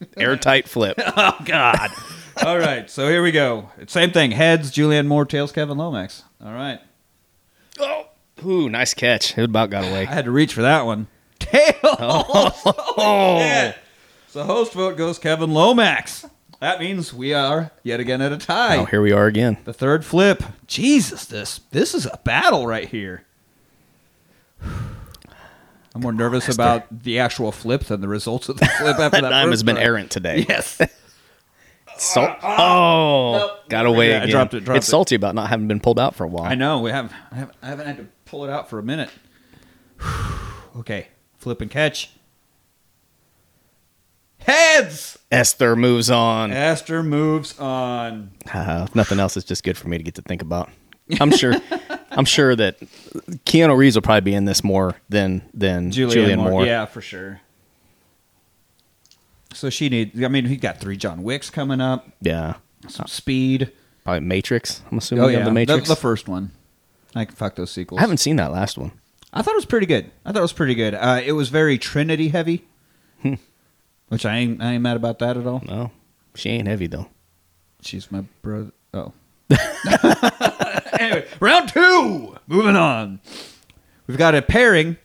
Airtight 0.16 0.68
flip. 0.68 0.98
Oh 1.16 1.36
God. 1.44 1.90
All 2.44 2.58
right. 2.58 2.88
So 2.88 3.08
here 3.08 3.22
we 3.22 3.32
go. 3.32 3.70
Same 3.86 4.10
thing. 4.12 4.30
Heads, 4.30 4.70
Julianne 4.70 5.06
Moore. 5.06 5.24
Tails, 5.24 5.50
Kevin 5.52 5.76
Lomax. 5.78 6.22
All 6.44 6.52
right. 6.52 6.78
Oh, 7.80 8.06
ooh, 8.44 8.68
nice 8.68 8.94
catch. 8.94 9.36
It 9.36 9.44
about 9.44 9.70
got 9.70 9.84
away. 9.84 10.02
I 10.06 10.12
had 10.14 10.24
to 10.26 10.30
reach 10.30 10.54
for 10.54 10.62
that 10.62 10.86
one. 10.86 11.08
Tails. 11.38 11.74
Oh, 11.82 13.38
Yeah. 13.40 13.74
So 14.28 14.44
host 14.44 14.72
vote 14.74 14.96
goes 14.96 15.18
Kevin 15.18 15.52
Lomax. 15.52 16.26
That 16.60 16.80
means 16.80 17.14
we 17.14 17.32
are 17.34 17.70
yet 17.82 17.98
again 18.00 18.20
at 18.20 18.32
a 18.32 18.36
tie. 18.38 18.76
Oh, 18.78 18.84
here 18.84 19.00
we 19.02 19.12
are 19.12 19.26
again. 19.26 19.58
The 19.64 19.72
third 19.72 20.04
flip. 20.04 20.42
Jesus, 20.66 21.24
this 21.24 21.60
this 21.70 21.94
is 21.94 22.06
a 22.06 22.18
battle 22.24 22.66
right 22.66 22.88
here. 22.88 23.24
I'm 25.98 26.02
more 26.02 26.12
nervous 26.12 26.48
Esther. 26.48 26.62
about 26.62 27.02
the 27.02 27.18
actual 27.18 27.50
flip 27.50 27.84
than 27.84 28.00
the 28.00 28.06
results 28.08 28.48
of 28.48 28.58
the 28.58 28.66
flip 28.78 28.98
after 29.00 29.20
That 29.20 29.30
dime 29.30 29.50
has 29.50 29.64
been 29.64 29.76
errant 29.76 30.10
today. 30.12 30.46
Yes. 30.48 30.80
Salt. 31.98 32.38
Oh, 32.44 33.58
got 33.68 33.84
away 33.84 34.10
Yeah, 34.10 34.22
I 34.22 34.30
dropped 34.30 34.54
it, 34.54 34.60
dropped 34.64 34.76
it's 34.76 34.86
it. 34.86 34.90
salty 34.90 35.16
about 35.16 35.34
not 35.34 35.48
having 35.48 35.66
been 35.66 35.80
pulled 35.80 35.98
out 35.98 36.14
for 36.14 36.22
a 36.22 36.28
while. 36.28 36.44
I 36.44 36.54
know. 36.54 36.78
We 36.80 36.92
have 36.92 37.12
I, 37.32 37.34
haven't 37.34 37.56
I 37.60 37.66
haven't 37.66 37.86
had 37.88 37.96
to 37.96 38.06
pull 38.24 38.44
it 38.44 38.50
out 38.50 38.70
for 38.70 38.78
a 38.78 38.82
minute. 38.84 39.10
okay. 40.76 41.08
Flip 41.38 41.60
and 41.60 41.68
catch. 41.70 42.10
Heads. 44.38 45.18
Esther 45.32 45.74
moves 45.74 46.08
on. 46.10 46.52
Esther 46.52 47.02
moves 47.02 47.58
on. 47.58 48.30
Uh, 48.52 48.86
nothing 48.94 49.18
else, 49.18 49.36
is 49.36 49.42
just 49.44 49.64
good 49.64 49.76
for 49.76 49.88
me 49.88 49.98
to 49.98 50.04
get 50.04 50.14
to 50.14 50.22
think 50.22 50.40
about. 50.42 50.70
I'm 51.20 51.32
sure. 51.32 51.54
I'm 52.18 52.24
sure 52.24 52.56
that 52.56 52.80
Keanu 53.46 53.76
Reeves 53.76 53.94
will 53.94 54.02
probably 54.02 54.22
be 54.32 54.34
in 54.34 54.44
this 54.44 54.64
more 54.64 54.96
than 55.08 55.48
than 55.54 55.92
Julianne, 55.92 56.36
Moore. 56.38 56.66
Yeah, 56.66 56.84
for 56.84 57.00
sure. 57.00 57.40
So 59.54 59.70
she 59.70 59.88
needs. 59.88 60.20
I 60.22 60.26
mean, 60.26 60.44
he 60.46 60.56
got 60.56 60.80
three 60.80 60.96
John 60.96 61.22
Wicks 61.22 61.48
coming 61.48 61.80
up. 61.80 62.08
Yeah. 62.20 62.54
Some 62.88 63.06
speed. 63.06 63.70
Probably 64.02 64.20
Matrix. 64.20 64.82
I'm 64.90 64.98
assuming 64.98 65.24
Oh 65.24 65.28
yeah, 65.28 65.44
the 65.44 65.52
Matrix. 65.52 65.88
The, 65.88 65.94
first 65.94 66.28
one. 66.28 66.50
I 67.14 67.24
can 67.24 67.36
fuck 67.36 67.54
those 67.54 67.70
sequels. 67.70 67.98
I 67.98 68.00
haven't 68.02 68.18
seen 68.18 68.34
that 68.36 68.50
last 68.50 68.76
one. 68.76 68.90
I 69.32 69.42
thought 69.42 69.52
it 69.52 69.56
was 69.58 69.64
pretty 69.64 69.86
good. 69.86 70.10
I 70.24 70.32
thought 70.32 70.38
it 70.40 70.42
was 70.42 70.52
pretty 70.52 70.74
good. 70.74 70.94
Uh, 70.94 71.20
it 71.24 71.32
was 71.32 71.50
very 71.50 71.78
Trinity 71.78 72.28
heavy, 72.28 72.64
Hmm. 73.22 73.34
which 74.08 74.26
I 74.26 74.38
ain't. 74.38 74.60
I 74.60 74.72
ain't 74.72 74.82
mad 74.82 74.96
about 74.96 75.20
that 75.20 75.36
at 75.36 75.46
all. 75.46 75.62
No, 75.64 75.92
she 76.34 76.50
ain't 76.50 76.66
heavy 76.66 76.88
though. 76.88 77.08
She's 77.80 78.10
my 78.10 78.22
brother. 78.42 78.72
Oh. 78.92 79.12
anyway, 80.98 81.26
round 81.40 81.68
two. 81.70 82.36
Moving 82.46 82.76
on. 82.76 83.20
We've 84.06 84.18
got 84.18 84.34
a 84.34 84.42
pairing. 84.42 84.96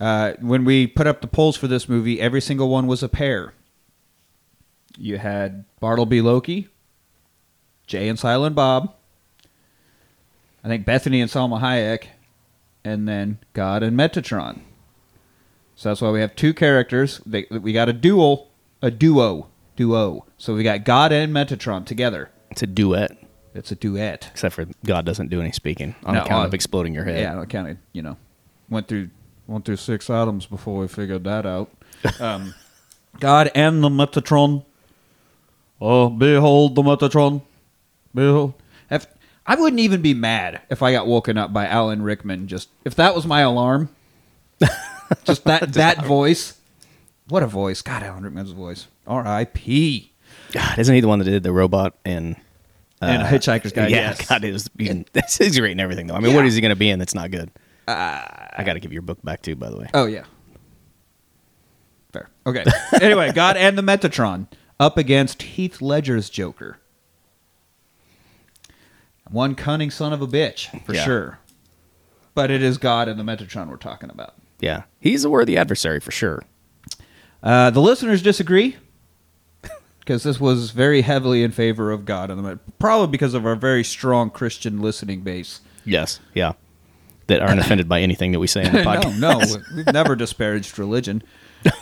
Uh, 0.00 0.32
when 0.40 0.64
we 0.64 0.86
put 0.86 1.06
up 1.06 1.20
the 1.20 1.28
polls 1.28 1.56
for 1.56 1.68
this 1.68 1.88
movie, 1.88 2.20
every 2.20 2.40
single 2.40 2.68
one 2.68 2.86
was 2.86 3.02
a 3.02 3.08
pair. 3.08 3.54
You 4.98 5.18
had 5.18 5.64
Bartleby 5.78 6.20
Loki, 6.20 6.68
Jay 7.86 8.08
and 8.08 8.18
Silent 8.18 8.56
Bob, 8.56 8.94
I 10.64 10.68
think 10.68 10.84
Bethany 10.84 11.20
and 11.20 11.30
Salma 11.30 11.60
Hayek, 11.60 12.06
and 12.84 13.08
then 13.08 13.38
God 13.52 13.82
and 13.82 13.96
Metatron. 13.96 14.60
So 15.76 15.90
that's 15.90 16.00
why 16.00 16.10
we 16.10 16.20
have 16.20 16.36
two 16.36 16.52
characters. 16.52 17.20
They, 17.24 17.46
we 17.50 17.72
got 17.72 17.88
a 17.88 17.92
duel, 17.92 18.50
a 18.80 18.90
duo, 18.90 19.48
duo. 19.76 20.26
So 20.36 20.54
we 20.54 20.62
got 20.62 20.84
God 20.84 21.12
and 21.12 21.32
Metatron 21.32 21.86
together. 21.86 22.30
It's 22.52 22.62
a 22.62 22.66
duet, 22.66 23.16
It's 23.54 23.72
a 23.72 23.74
duet. 23.74 24.28
except 24.30 24.54
for 24.54 24.66
God 24.84 25.04
doesn't 25.04 25.28
do 25.28 25.40
any 25.40 25.52
speaking 25.52 25.94
on 26.04 26.14
No, 26.14 26.22
account 26.22 26.44
uh, 26.44 26.46
of 26.46 26.54
exploding 26.54 26.94
your 26.94 27.04
head. 27.04 27.20
Yeah, 27.20 27.40
I 27.40 27.44
kind 27.46 27.68
of 27.68 27.76
you 27.92 28.02
know 28.02 28.16
went 28.68 28.88
through 28.88 29.10
went 29.46 29.64
through 29.64 29.76
six 29.76 30.08
items 30.08 30.46
before 30.46 30.78
we 30.78 30.88
figured 30.88 31.24
that 31.24 31.46
out. 31.46 31.70
Um, 32.20 32.54
God 33.20 33.50
and 33.54 33.82
the 33.82 33.88
Metatron. 33.88 34.64
Oh, 35.80 36.08
behold 36.08 36.74
the 36.74 36.82
Metatron. 36.82 37.42
Behold. 38.14 38.54
If, 38.90 39.06
I 39.46 39.54
wouldn't 39.56 39.80
even 39.80 40.02
be 40.02 40.14
mad 40.14 40.60
if 40.70 40.82
I 40.82 40.92
got 40.92 41.06
woken 41.06 41.36
up 41.38 41.52
by 41.52 41.66
Alan 41.66 42.02
Rickman. 42.02 42.46
Just 42.48 42.68
if 42.84 42.94
that 42.96 43.14
was 43.14 43.26
my 43.26 43.40
alarm. 43.40 43.88
just 45.24 45.44
that 45.44 45.72
that 45.74 46.04
voice. 46.04 46.58
What 47.28 47.42
a 47.42 47.46
voice! 47.46 47.82
God, 47.82 48.02
Alan 48.02 48.22
Rickman's 48.24 48.50
voice. 48.52 48.86
R.I.P. 49.06 50.11
God, 50.52 50.78
isn't 50.78 50.94
he 50.94 51.00
the 51.00 51.08
one 51.08 51.18
that 51.18 51.24
did 51.24 51.42
the 51.42 51.52
robot 51.52 51.94
and 52.04 52.36
and 53.00 53.22
Hitchhiker's 53.26 53.72
Guide. 53.72 53.90
yeah, 53.90 54.10
yes. 54.10 54.26
God, 54.28 54.44
it 54.44 54.52
was. 54.52 54.70
Even, 54.78 55.04
that's 55.12 55.38
he's 55.38 55.58
great 55.58 55.72
and 55.72 55.80
everything 55.80 56.06
though. 56.06 56.14
I 56.14 56.20
mean, 56.20 56.34
what 56.34 56.46
is 56.46 56.54
he 56.54 56.60
going 56.60 56.70
to 56.70 56.76
be 56.76 56.88
in 56.90 56.98
that's 56.98 57.14
not 57.14 57.30
good? 57.30 57.50
I 57.88 58.62
got 58.64 58.74
to 58.74 58.80
give 58.80 58.92
your 58.92 59.02
book 59.02 59.18
back 59.22 59.42
too, 59.42 59.56
by 59.56 59.68
the 59.70 59.76
way. 59.76 59.88
Oh 59.92 60.06
yeah. 60.06 60.24
Fair. 62.12 62.28
Okay. 62.46 62.64
anyway, 63.00 63.32
God 63.32 63.56
and 63.56 63.76
the 63.76 63.82
Metatron 63.82 64.46
up 64.78 64.96
against 64.98 65.42
Heath 65.42 65.80
Ledger's 65.82 66.30
Joker. 66.30 66.78
One 69.30 69.54
cunning 69.54 69.90
son 69.90 70.12
of 70.12 70.20
a 70.20 70.26
bitch, 70.26 70.84
for 70.84 70.94
Yeah. 70.94 71.04
sure. 71.04 71.38
But 72.34 72.50
it 72.50 72.62
is 72.62 72.78
God 72.78 73.08
and 73.08 73.18
the 73.18 73.24
Metatron 73.24 73.68
we're 73.68 73.76
talking 73.76 74.10
about. 74.10 74.34
Yeah, 74.60 74.82
he's 75.00 75.24
a 75.24 75.30
worthy 75.30 75.56
adversary 75.56 76.00
for 76.00 76.10
sure. 76.12 76.42
Uh, 77.42 77.70
the 77.70 77.80
listeners 77.80 78.22
disagree 78.22 78.76
because 80.04 80.24
this 80.24 80.40
was 80.40 80.72
very 80.72 81.02
heavily 81.02 81.44
in 81.44 81.52
favor 81.52 81.92
of 81.92 82.04
God 82.04 82.28
the 82.28 82.58
probably 82.80 83.06
because 83.06 83.34
of 83.34 83.46
our 83.46 83.54
very 83.54 83.84
strong 83.84 84.30
Christian 84.30 84.82
listening 84.82 85.20
base. 85.20 85.60
Yes, 85.84 86.18
yeah, 86.34 86.54
that 87.28 87.40
aren't 87.40 87.60
offended 87.64 87.88
by 87.88 88.00
anything 88.00 88.32
that 88.32 88.40
we 88.40 88.48
say 88.48 88.64
in 88.64 88.72
the 88.72 88.82
no, 88.84 88.90
podcast. 88.90 89.20
no, 89.20 89.38
we've 89.76 89.86
never 89.86 90.16
disparaged 90.16 90.76
religion. 90.76 91.22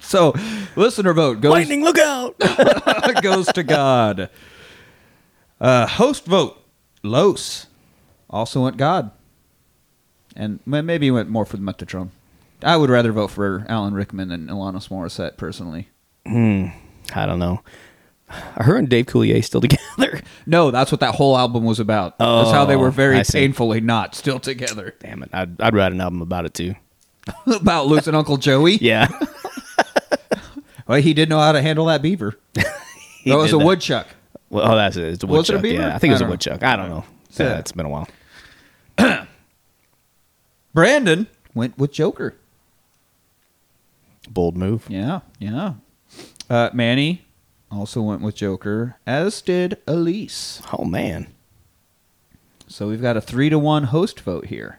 so, 0.00 0.34
listener 0.76 1.14
vote 1.14 1.40
goes 1.40 1.52
Lightning, 1.52 1.82
look 1.82 1.98
out! 1.98 2.36
goes 3.22 3.46
to 3.46 3.62
God. 3.62 4.28
Uh, 5.58 5.86
host 5.86 6.26
vote 6.26 6.62
Los 7.02 7.66
also 8.28 8.64
went 8.64 8.76
God, 8.76 9.10
and 10.34 10.60
maybe 10.66 11.10
went 11.10 11.30
more 11.30 11.46
for 11.46 11.56
the 11.56 11.62
Metatron. 11.62 12.10
I 12.66 12.76
would 12.76 12.90
rather 12.90 13.12
vote 13.12 13.28
for 13.28 13.64
Alan 13.68 13.94
Rickman 13.94 14.28
than 14.28 14.48
Alanis 14.48 14.88
Morissette 14.88 15.36
personally. 15.36 15.88
Hmm. 16.26 16.66
I 17.14 17.24
don't 17.24 17.38
know. 17.38 17.62
Are 18.28 18.64
her 18.64 18.76
and 18.76 18.88
Dave 18.88 19.06
Coulier 19.06 19.42
still 19.44 19.60
together? 19.62 20.20
No, 20.46 20.70
that's 20.72 20.90
what 20.90 21.00
that 21.00 21.14
whole 21.14 21.38
album 21.38 21.64
was 21.64 21.78
about. 21.78 22.18
that's 22.18 22.50
how 22.50 22.64
they 22.64 22.74
were 22.76 22.88
Oh, 22.88 22.90
very 22.90 23.22
painfully 23.22 23.80
not 23.80 24.14
still 24.16 24.40
together. 24.40 24.94
Damn 25.00 25.22
it! 25.22 25.30
I'd, 25.32 25.60
I'd 25.60 25.74
write 25.74 25.92
an 25.92 26.00
album 26.00 26.20
about 26.22 26.44
it 26.44 26.52
too. 26.54 26.74
about 27.46 27.86
losing 27.86 28.14
Uncle 28.16 28.36
Joey. 28.36 28.76
Yeah, 28.76 29.06
Well, 30.88 31.00
he 31.00 31.14
did 31.14 31.28
know 31.28 31.38
how 31.38 31.52
to 31.52 31.62
handle 31.62 31.86
that 31.86 32.02
beaver. 32.02 32.36
That 32.54 33.36
was 33.36 33.52
a 33.52 33.58
that. 33.58 33.64
woodchuck. 33.64 34.06
Well, 34.50 34.72
oh, 34.72 34.76
that's 34.76 34.96
it. 34.96 35.04
It's 35.04 35.24
a 35.24 35.26
Was 35.26 35.50
it 35.50 35.54
a 35.54 35.56
woodchuck. 35.56 35.62
beaver? 35.62 35.82
Yeah, 35.82 35.94
I 35.94 35.98
think 35.98 36.10
it 36.10 36.14
was 36.14 36.20
a 36.20 36.24
don't 36.24 36.28
know. 36.28 36.32
woodchuck. 36.32 36.62
I 36.62 36.76
don't 36.76 36.88
know. 36.90 37.04
Yeah, 37.38 37.58
it's 37.58 37.72
been 37.72 37.86
a 37.86 37.88
while. 37.88 38.08
Brandon 40.74 41.26
went 41.54 41.76
with 41.78 41.92
Joker. 41.92 42.34
Bold 44.26 44.56
move. 44.56 44.86
Yeah, 44.88 45.20
yeah. 45.38 45.74
Uh, 46.48 46.70
Manny 46.72 47.24
also 47.70 48.02
went 48.02 48.22
with 48.22 48.34
Joker, 48.34 48.96
as 49.06 49.42
did 49.42 49.78
Elise. 49.86 50.62
Oh 50.72 50.84
man. 50.84 51.28
So 52.68 52.88
we've 52.88 53.02
got 53.02 53.16
a 53.16 53.20
three 53.20 53.48
to 53.50 53.58
one 53.58 53.84
host 53.84 54.20
vote 54.20 54.46
here. 54.46 54.78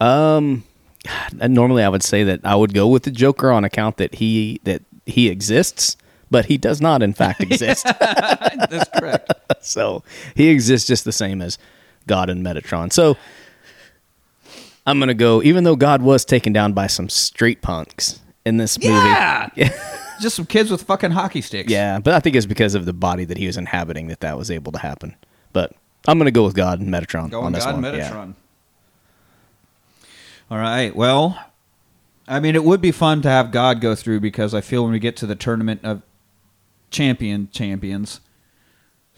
Um, 0.00 0.64
normally 1.32 1.82
I 1.82 1.88
would 1.88 2.02
say 2.02 2.24
that 2.24 2.40
I 2.44 2.54
would 2.54 2.74
go 2.74 2.88
with 2.88 3.04
the 3.04 3.10
Joker 3.10 3.50
on 3.50 3.64
account 3.64 3.96
that 3.98 4.16
he 4.16 4.60
that 4.64 4.82
he 5.06 5.28
exists, 5.28 5.96
but 6.30 6.46
he 6.46 6.58
does 6.58 6.80
not 6.80 7.02
in 7.02 7.12
fact 7.12 7.40
exist. 7.42 7.84
That's 7.84 8.90
correct. 8.98 9.32
so 9.60 10.02
he 10.34 10.48
exists 10.48 10.86
just 10.86 11.04
the 11.04 11.12
same 11.12 11.40
as 11.42 11.58
God 12.06 12.28
and 12.28 12.44
Metatron. 12.44 12.92
So 12.92 13.16
I'm 14.86 14.98
gonna 14.98 15.14
go, 15.14 15.42
even 15.42 15.64
though 15.64 15.76
God 15.76 16.02
was 16.02 16.24
taken 16.24 16.52
down 16.52 16.72
by 16.72 16.86
some 16.86 17.08
street 17.08 17.62
punks 17.62 18.20
in 18.44 18.56
this 18.58 18.78
Yeah. 18.80 19.48
movie. 19.56 19.70
Just 20.20 20.36
some 20.36 20.46
kids 20.46 20.70
with 20.70 20.82
fucking 20.82 21.10
hockey 21.10 21.40
sticks. 21.40 21.70
Yeah, 21.72 21.98
but 21.98 22.14
I 22.14 22.20
think 22.20 22.36
it's 22.36 22.46
because 22.46 22.74
of 22.74 22.84
the 22.84 22.92
body 22.92 23.24
that 23.24 23.36
he 23.38 23.46
was 23.46 23.56
inhabiting 23.56 24.06
that 24.08 24.20
that 24.20 24.38
was 24.38 24.50
able 24.50 24.70
to 24.72 24.78
happen. 24.78 25.16
But 25.52 25.72
I'm 26.06 26.18
gonna 26.18 26.30
go 26.30 26.44
with 26.44 26.54
God 26.54 26.80
and 26.80 26.88
Metatron 26.88 27.30
Going 27.30 27.46
on 27.46 27.52
this 27.52 27.64
God 27.64 27.74
one. 27.74 27.82
Metatron. 27.82 28.34
Yeah. 30.00 30.06
All 30.50 30.58
right. 30.58 30.94
Well, 30.94 31.38
I 32.28 32.38
mean, 32.40 32.54
it 32.54 32.64
would 32.64 32.80
be 32.80 32.92
fun 32.92 33.22
to 33.22 33.28
have 33.28 33.50
God 33.50 33.80
go 33.80 33.94
through 33.94 34.20
because 34.20 34.54
I 34.54 34.60
feel 34.60 34.82
when 34.84 34.92
we 34.92 34.98
get 34.98 35.16
to 35.16 35.26
the 35.26 35.34
tournament 35.34 35.80
of 35.82 36.02
champion 36.90 37.48
champions, 37.50 38.20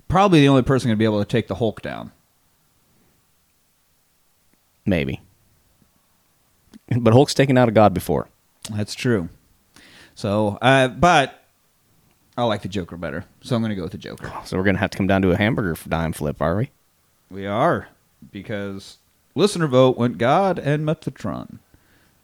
probably 0.08 0.40
the 0.40 0.48
only 0.48 0.62
person 0.62 0.88
going 0.88 0.96
to 0.96 0.98
be 0.98 1.04
able 1.04 1.18
to 1.18 1.28
take 1.28 1.46
the 1.48 1.56
Hulk 1.56 1.82
down. 1.82 2.12
Maybe. 4.86 5.20
But 6.88 7.12
Hulk's 7.12 7.34
taken 7.34 7.58
out 7.58 7.68
a 7.68 7.72
God 7.72 7.92
before. 7.92 8.28
That's 8.70 8.94
true. 8.94 9.28
So, 10.14 10.58
uh, 10.62 10.88
but 10.88 11.42
I 12.36 12.44
like 12.44 12.62
the 12.62 12.68
Joker 12.68 12.96
better, 12.96 13.24
so 13.42 13.56
I'm 13.56 13.62
going 13.62 13.70
to 13.70 13.76
go 13.76 13.82
with 13.82 13.92
the 13.92 13.98
Joker. 13.98 14.32
So 14.44 14.56
we're 14.56 14.64
gonna 14.64 14.78
have 14.78 14.90
to 14.90 14.98
come 14.98 15.06
down 15.06 15.22
to 15.22 15.30
a 15.30 15.36
hamburger 15.36 15.76
dime 15.88 16.12
flip, 16.12 16.40
are 16.40 16.56
we? 16.56 16.70
We 17.30 17.46
are 17.46 17.88
because 18.30 18.98
listener 19.34 19.66
vote 19.66 19.96
went 19.96 20.18
God 20.18 20.58
and 20.58 20.86
Metatron. 20.86 21.58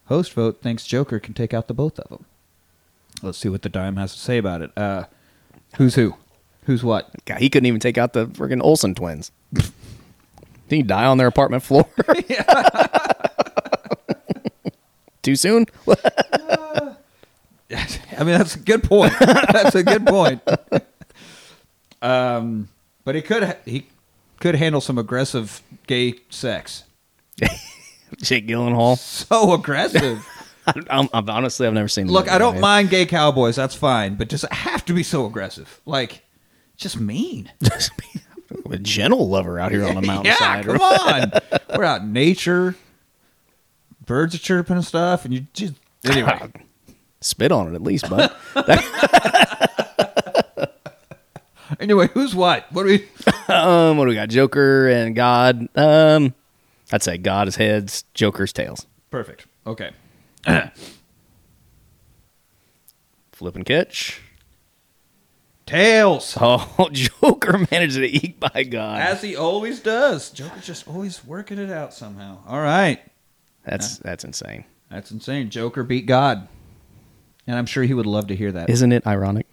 Host 0.07 0.33
vote 0.33 0.61
thinks 0.62 0.85
Joker 0.87 1.19
can 1.19 1.35
take 1.35 1.54
out 1.54 1.69
the 1.69 1.75
both 1.75 1.99
of 1.99 2.09
them. 2.09 2.25
Let's 3.23 3.38
see 3.38 3.49
what 3.49 3.62
the 3.62 3.69
dime 3.69 3.97
has 3.97 4.14
to 4.14 4.21
say 4.21 4.38
about 4.38 4.62
it. 4.62 4.76
Uh, 4.76 5.04
who's 5.76 5.95
who? 5.95 6.16
Who's 6.64 6.85
what? 6.85 7.11
God, 7.25 7.38
he 7.38 7.50
couldn't 7.50 7.66
even 7.66 7.81
take 7.81 7.99
out 7.99 8.12
the 8.12 8.26
friggin' 8.26 8.62
Olsen 8.62 8.95
twins. 8.95 9.33
Did 9.52 9.73
he 10.69 10.83
die 10.83 11.04
on 11.04 11.19
their 11.19 11.26
apartment 11.26 11.62
floor? 11.62 11.88
Too 15.23 15.37
soon? 15.37 15.67
I 15.88 16.97
mean, 18.19 18.37
that's 18.37 18.57
a 18.57 18.59
good 18.59 18.83
point. 18.83 19.14
that's 19.19 19.75
a 19.75 19.83
good 19.83 20.07
point. 20.07 20.43
Um, 22.02 22.69
but 23.05 23.14
he 23.14 23.23
could 23.23 23.57
he 23.64 23.87
could 24.41 24.57
handle 24.57 24.81
some 24.81 24.99
aggressive 24.99 25.62
gay 25.87 26.17
sex. 26.29 26.85
Jake 28.19 28.47
Gyllenhaal. 28.47 28.99
So 28.99 29.55
aggressive. 29.55 30.29
I'm, 30.67 31.09
I'm, 31.12 31.29
honestly, 31.29 31.67
I've 31.67 31.73
never 31.73 31.88
seen. 31.88 32.09
Look, 32.09 32.31
I 32.31 32.38
don't 32.38 32.55
man. 32.55 32.61
mind 32.61 32.91
gay 32.91 33.07
cowboys. 33.07 33.57
That's 33.57 33.75
fine, 33.75 34.17
but 34.17 34.29
does 34.29 34.45
it 34.45 34.52
have 34.52 34.85
to 34.85 34.93
be 34.93 35.02
so 35.02 35.26
aggressive? 35.26 35.81
Like, 35.87 36.23
just 36.76 37.00
mean. 37.00 37.50
a 38.71 38.79
gentle 38.79 39.29
lover 39.29 39.59
out 39.59 39.73
here 39.73 39.85
on 39.85 39.95
the 39.95 40.02
yeah, 40.02 40.07
mountainside. 40.07 40.67
come 40.67 40.81
on. 40.81 41.33
We're 41.76 41.85
out 41.85 42.02
in 42.02 42.12
nature. 42.12 42.76
Birds 44.12 44.35
are 44.35 44.38
chirping 44.38 44.76
and 44.76 44.85
stuff, 44.85 45.25
and 45.25 45.33
you 45.33 45.47
just 45.54 45.73
anyway. 46.04 46.52
Spit 47.23 47.50
on 47.50 47.69
it 47.69 47.75
at 47.75 47.83
least, 47.83 48.11
bud. 48.11 48.31
anyway, 51.81 52.11
who's 52.12 52.35
what? 52.35 52.71
What 52.73 52.83
do 52.83 52.88
we? 52.90 53.09
um, 53.54 53.97
what 53.97 54.04
do 54.04 54.11
we 54.11 54.14
got? 54.14 54.28
Joker 54.28 54.90
and 54.90 55.16
God. 55.16 55.66
Um, 55.75 56.35
I'd 56.92 57.02
say 57.02 57.16
God 57.16 57.49
is 57.49 57.57
heads, 57.57 58.04
Joker's 58.12 58.52
tails. 58.52 58.87
Perfect. 59.11 59.47
Okay. 59.66 59.92
Flip 63.33 63.57
and 63.57 63.64
catch. 63.64 64.21
Tails. 65.64 66.37
Oh, 66.38 66.90
Joker 66.92 67.66
managed 67.71 67.97
to 67.97 68.07
eat 68.07 68.38
by 68.38 68.64
God. 68.64 69.00
As 69.00 69.23
he 69.23 69.37
always 69.37 69.81
does. 69.81 70.28
Joker's 70.28 70.66
just 70.66 70.87
always 70.87 71.25
working 71.25 71.57
it 71.57 71.71
out 71.71 71.95
somehow. 71.95 72.40
All 72.47 72.61
right. 72.61 73.00
That's 73.64 73.99
that's 73.99 74.25
insane. 74.25 74.64
That's 74.90 75.11
insane. 75.11 75.50
Joker 75.50 75.83
beat 75.83 76.07
God. 76.07 76.49
And 77.47 77.57
I'm 77.57 77.66
sure 77.66 77.83
he 77.85 77.95
would 77.95 78.07
love 78.07 78.28
to 78.28 78.37
hear 78.37 78.52
that. 78.52 78.71
Isn't 78.71 78.92
it 78.92 79.07
ironic? 79.07 79.47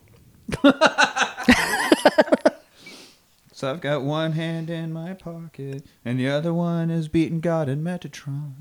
So 3.60 3.70
I've 3.70 3.82
got 3.82 4.04
one 4.04 4.32
hand 4.32 4.70
in 4.70 4.94
my 4.94 5.14
pocket, 5.14 5.86
and 6.06 6.18
the 6.18 6.30
other 6.30 6.54
one 6.54 6.90
is 6.90 7.10
beating 7.10 7.42
God 7.42 7.68
in 7.68 7.84
Metatron. 7.84 8.54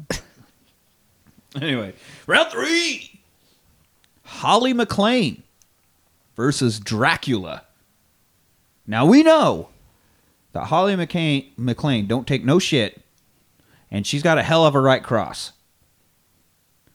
anyway, 1.54 1.94
round 2.26 2.50
three 2.50 3.20
Holly 4.24 4.74
McClane 4.74 5.42
versus 6.34 6.80
Dracula. 6.80 7.62
Now 8.88 9.06
we 9.06 9.22
know 9.22 9.68
that 10.52 10.64
Holly 10.64 10.96
McCain, 10.96 11.54
McClane 11.54 12.08
don't 12.08 12.26
take 12.26 12.44
no 12.44 12.58
shit, 12.58 13.00
and 13.90 14.06
she's 14.06 14.22
got 14.22 14.38
a 14.38 14.42
hell 14.42 14.66
of 14.66 14.74
a 14.74 14.80
right 14.80 15.02
cross. 15.02 15.52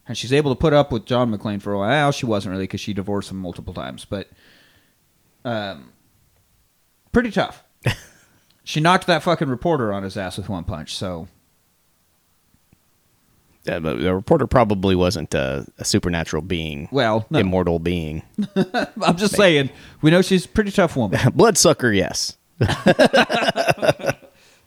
And 0.07 0.17
she's 0.17 0.33
able 0.33 0.53
to 0.53 0.59
put 0.59 0.73
up 0.73 0.91
with 0.91 1.05
John 1.05 1.31
McClane 1.35 1.61
for 1.61 1.71
a 1.71 1.77
while. 1.77 2.11
She 2.11 2.25
wasn't 2.25 2.51
really 2.51 2.65
because 2.65 2.81
she 2.81 2.93
divorced 2.93 3.31
him 3.31 3.37
multiple 3.37 3.73
times, 3.73 4.03
but 4.03 4.29
um, 5.45 5.93
pretty 7.13 7.31
tough. 7.31 7.63
she 8.65 8.81
knocked 8.81 9.07
that 9.07 9.23
fucking 9.23 9.47
reporter 9.47 9.93
on 9.93 10.03
his 10.03 10.17
ass 10.17 10.37
with 10.37 10.49
one 10.49 10.65
punch. 10.65 10.95
So 10.95 11.29
Yeah, 13.63 13.79
but 13.79 13.99
the 13.99 14.13
reporter 14.13 14.45
probably 14.45 14.95
wasn't 14.95 15.33
a, 15.33 15.65
a 15.77 15.85
supernatural 15.85 16.41
being, 16.41 16.89
well, 16.91 17.25
no. 17.29 17.39
immortal 17.39 17.79
being. 17.79 18.23
I'm 19.01 19.15
just 19.15 19.35
saying 19.35 19.69
we 20.01 20.11
know 20.11 20.21
she's 20.21 20.43
a 20.45 20.49
pretty 20.49 20.71
tough 20.71 20.97
woman, 20.97 21.19
Bloodsucker, 21.33 21.93
yes. 21.93 22.37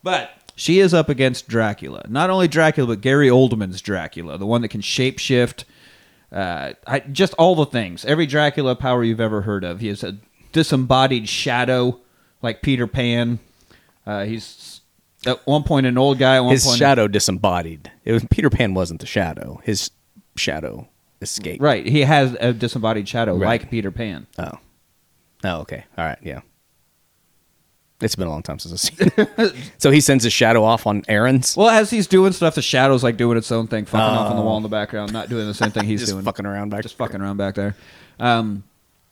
but 0.03 0.36
she 0.57 0.81
is 0.81 0.93
up 0.93 1.09
against 1.09 1.47
Dracula. 1.47 2.05
Not 2.09 2.31
only 2.31 2.49
Dracula, 2.49 2.89
but 2.89 3.01
Gary 3.03 3.29
Oldman's 3.29 3.81
Dracula, 3.81 4.37
the 4.39 4.47
one 4.47 4.63
that 4.63 4.69
can 4.69 4.81
shapeshift. 4.81 5.63
Uh, 6.33 6.73
I, 6.87 7.01
just 7.01 7.35
all 7.35 7.55
the 7.55 7.67
things. 7.67 8.05
Every 8.05 8.27
Dracula 8.27 8.75
power 8.75 9.05
you've 9.05 9.21
ever 9.21 9.43
heard 9.43 9.63
of. 9.63 9.79
He 9.81 9.89
is 9.89 10.03
a 10.03 10.17
disembodied 10.53 11.29
shadow, 11.29 12.01
like 12.43 12.63
Peter 12.63 12.87
Pan. 12.89 13.39
Uh, 14.05 14.25
he's 14.25 14.81
at 15.25 15.47
one 15.47 15.63
point 15.63 15.87
an 15.87 15.97
old 15.99 16.19
guy. 16.19 16.37
At 16.37 16.41
one 16.41 16.53
His 16.53 16.65
point, 16.65 16.79
shadow 16.79 17.07
disembodied. 17.07 17.93
It 18.05 18.13
was 18.13 18.25
Peter 18.31 18.51
Pan 18.51 18.75
wasn't 18.75 19.01
the 19.01 19.07
shadow. 19.07 19.61
His 19.63 19.91
shadow 20.37 20.89
escaped. 21.23 21.63
Right. 21.63 21.87
He 21.87 22.01
has 22.03 22.37
a 22.41 22.53
disembodied 22.53 23.09
shadow 23.09 23.37
Right. 23.37 23.47
like 23.63 23.71
Peter 23.71 23.91
Pan. 23.91 24.27
Oh. 24.39 24.59
Oh, 25.45 25.61
okay. 25.61 25.85
All 25.97 26.05
right. 26.05 26.19
Yeah. 26.23 26.41
It's 28.01 28.15
been 28.15 28.27
a 28.27 28.31
long 28.31 28.43
time 28.43 28.59
since 28.59 28.73
I've 28.75 28.81
seen 28.81 29.11
it. 29.39 29.55
so 29.79 29.91
he 29.91 30.01
sends 30.03 30.23
his 30.23 30.33
shadow 30.33 30.63
off 30.63 30.87
on 30.87 31.03
errands. 31.09 31.57
Well, 31.57 31.69
as 31.71 31.89
he's 31.91 32.07
doing 32.07 32.33
stuff, 32.33 32.55
the 32.55 32.61
shadow's 32.63 33.03
like 33.03 33.17
doing 33.17 33.39
its 33.39 33.51
own 33.51 33.67
thing, 33.69 33.87
fucking 33.87 34.01
off 34.01 34.31
on 34.31 34.37
the 34.37 34.43
wall 34.43 34.59
in 34.59 34.63
the 34.63 34.69
background, 34.69 35.13
not 35.15 35.31
doing 35.31 35.47
the 35.47 35.55
same 35.55 35.71
thing 35.71 35.85
he's 35.85 36.01
Just 36.03 36.13
doing. 36.13 36.25
fucking 36.25 36.45
around 36.45 36.69
back. 36.69 36.83
just 36.83 36.97
fucking 36.99 37.21
around 37.23 37.39
back 37.39 37.55
there. 37.55 37.75
Um, 38.21 38.65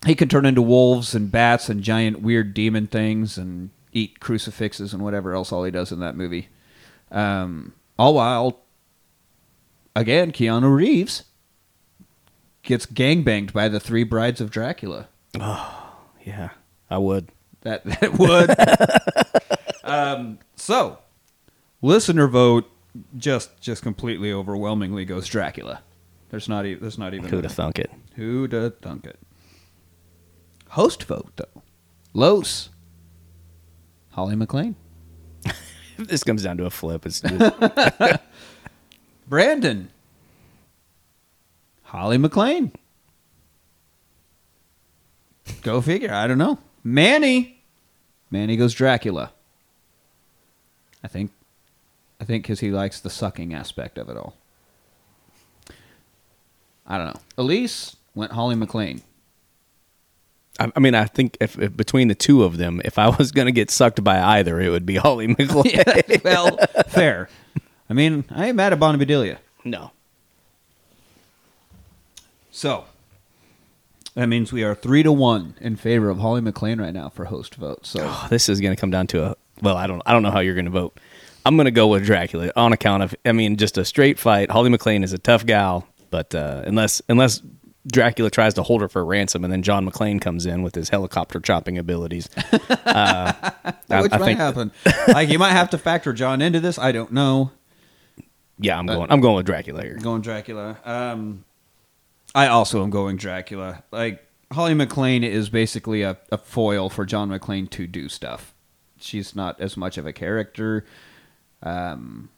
he 0.05 0.15
can 0.15 0.29
turn 0.29 0.45
into 0.45 0.61
wolves 0.61 1.15
and 1.15 1.33
bats 1.33 1.71
and 1.71 1.83
giant 1.83 2.21
weird 2.21 2.53
demon 2.53 2.87
things 2.87 3.39
and 3.39 3.71
eat 3.93 4.21
crucifixes 4.21 4.93
and 4.93 5.03
whatever 5.03 5.33
else 5.35 5.51
all 5.51 5.65
he 5.65 5.71
does 5.71 5.91
in 5.91 6.01
that 6.01 6.15
movie. 6.15 6.49
Um, 7.11 7.73
all 7.99 8.13
while, 8.15 8.61
again, 9.97 10.31
Keanu 10.31 10.75
Reeves 10.77 11.25
gets 12.63 12.85
gangbanged 12.85 13.55
by 13.55 13.69
the 13.69 13.81
three 13.81 14.05
brides 14.05 14.41
of 14.43 14.51
Dracula. 14.51 15.09
Oh 15.41 15.81
yeah, 16.25 16.51
I 16.91 16.99
would. 16.99 17.29
That 17.65 17.85
that 18.01 18.19
would. 18.19 19.85
um, 19.85 20.39
so, 20.57 20.99
listener 21.83 22.29
vote 22.29 22.71
just 23.17 23.61
just 23.61 23.83
completely 23.83 24.33
overwhelmingly 24.33 25.05
goes 25.05 25.27
Dracula. 25.27 25.83
There's 26.31 26.49
not 26.49 26.67
even 26.67 26.81
there's 26.81 26.99
not 26.99 27.15
even 27.15 27.29
Who'd 27.29 27.51
thunk 27.51 27.79
it? 27.79 27.91
Who'd 28.17 28.53
thunk 28.81 29.07
it? 29.07 29.19
Host 30.69 31.05
vote 31.05 31.33
though. 31.37 31.63
Los. 32.13 32.71
Holly 34.11 34.37
McClane. 34.37 34.77
If 35.45 35.57
this 36.09 36.23
comes 36.23 36.45
down 36.45 36.57
to 36.59 36.67
a 36.67 36.71
flip, 36.71 37.05
it's 37.05 37.21
just, 37.21 37.55
Brandon. 39.29 39.91
Holly 41.83 42.17
McClane. 42.19 42.73
Go 45.63 45.81
figure. 45.81 46.13
I 46.13 46.29
don't 46.29 46.39
know. 46.39 46.59
Manny. 46.85 47.54
Manny 48.35 48.57
goes 48.57 48.75
Dracula. 48.75 49.31
I 51.05 51.07
think. 51.07 51.31
I 52.21 52.25
think 52.25 52.43
because 52.43 52.59
he 52.59 52.73
likes 52.73 52.99
the 52.99 53.09
sucking 53.09 53.55
aspect 53.55 53.97
of 53.97 54.09
it 54.09 54.17
all. 54.17 54.35
I 56.85 56.99
don't 56.99 57.07
know. 57.07 57.21
Elise 57.39 57.95
went 58.13 58.33
Holly 58.33 58.57
McClane. 58.57 59.03
I, 60.59 60.73
I 60.75 60.81
mean, 60.81 60.97
I 60.97 61.05
think 61.05 61.37
if, 61.41 61.57
if 61.61 61.77
between 61.77 62.09
the 62.09 62.17
two 62.17 62.43
of 62.43 62.57
them, 62.57 62.83
if 62.85 62.99
I 62.99 63.09
was 63.09 63.31
going 63.31 63.47
to 63.47 63.53
get 63.53 63.71
sucked 63.71 64.03
by 64.03 64.21
either, 64.21 64.61
it 64.61 64.69
would 64.69 64.85
be 64.85 64.97
Holly 64.97 65.29
McClane. 65.37 66.25
well, 66.25 66.59
fair. 66.89 67.29
I 67.89 67.95
mean, 67.95 68.25
I 68.31 68.49
ain't 68.49 68.57
mad 68.57 68.73
at 68.73 68.81
Bonnie 68.81 68.99
Bedelia. 68.99 69.39
No. 69.65 69.93
So 72.51 72.87
that 74.15 74.27
means 74.27 74.53
we 74.53 74.63
are 74.63 74.75
three 74.75 75.03
to 75.03 75.13
one 75.13 75.55
in 75.61 75.77
favor 75.77 76.09
of 76.11 76.19
Holly 76.19 76.41
McClane 76.41 76.81
right 76.81 76.93
now 76.95 77.09
for 77.09 77.25
host 77.27 77.55
vote. 77.57 77.85
So 77.87 78.01
Oh, 78.03 78.27
this 78.31 78.49
is 78.49 78.61
going 78.61 78.75
to 78.75 78.81
come 78.81 78.91
down 78.91 79.07
to 79.09 79.25
a 79.25 79.37
well, 79.63 79.77
I 79.77 79.87
don't 79.87 80.03
I 80.07 80.13
don't 80.13 80.23
know 80.23 80.31
how 80.31 80.41
you're 80.41 80.55
going 80.55 80.65
to 80.67 80.71
vote. 80.71 80.99
I'm 81.47 81.57
going 81.57 81.67
to 81.67 81.71
go 81.71 81.89
with 81.89 82.05
Dracula 82.07 82.51
on 82.57 82.73
account 82.73 83.03
of 83.03 83.15
I 83.25 83.33
mean 83.33 83.57
just 83.57 83.77
a 83.79 83.85
straight 83.85 84.19
fight. 84.19 84.51
Holly 84.51 84.71
McClane 84.71 85.05
is 85.05 85.13
a 85.13 85.19
tough 85.19 85.45
gal, 85.47 85.87
but 86.11 86.35
uh, 86.35 86.63
unless 86.67 87.03
unless 87.09 87.43
Dracula 87.87 88.31
tries 88.31 88.55
to 88.55 88.63
hold 88.63 88.81
her 88.81 88.89
for 88.89 89.05
ransom 89.05 89.45
and 89.45 89.53
then 89.53 89.63
John 89.63 89.89
McClane 89.89 90.19
comes 90.21 90.47
in 90.47 90.63
with 90.63 90.75
his 90.75 90.89
helicopter 90.89 91.39
chopping 91.39 91.77
abilities. 91.77 92.31
Uh, 92.87 93.33
which 93.89 94.13
I 94.13 94.17
might 94.19 94.25
think 94.25 94.39
happen. 94.39 94.73
like 95.09 95.29
you 95.29 95.39
might 95.39 95.53
have 95.53 95.71
to 95.71 95.79
factor 95.79 96.13
John 96.15 96.41
into 96.41 96.61
this. 96.61 96.79
I 96.79 96.93
don't 96.93 97.13
know. 97.13 97.51
yeah, 98.59 98.79
I'm 98.79 98.87
going 98.87 99.11
I'm 99.11 99.21
going 99.21 99.37
with 99.37 99.47
Dracula 99.47 99.83
here. 99.83 99.97
Going 99.97 100.23
Dracula. 100.23 100.79
Um, 100.85 101.45
I 102.35 102.47
also 102.49 102.83
am 102.83 102.91
going 102.91 103.17
Dracula. 103.17 103.85
Like 103.91 104.27
Holly 104.53 104.75
McClane 104.75 105.23
is 105.23 105.49
basically 105.49 106.03
a, 106.03 106.17
a 106.33 106.39
foil 106.39 106.91
for 106.91 107.05
John 107.05 107.31
McClane 107.31 107.71
to 107.71 107.87
do 107.87 108.09
stuff. 108.09 108.55
She's 108.99 109.37
not 109.37 109.61
as 109.61 109.77
much 109.77 109.99
of 109.99 110.07
a 110.07 110.13
character, 110.13 110.85
um, 111.63 112.31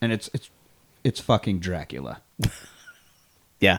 and 0.00 0.12
it's 0.12 0.28
it's 0.34 0.50
it's 1.04 1.20
fucking 1.20 1.60
Dracula. 1.60 2.20
Yeah. 3.62 3.78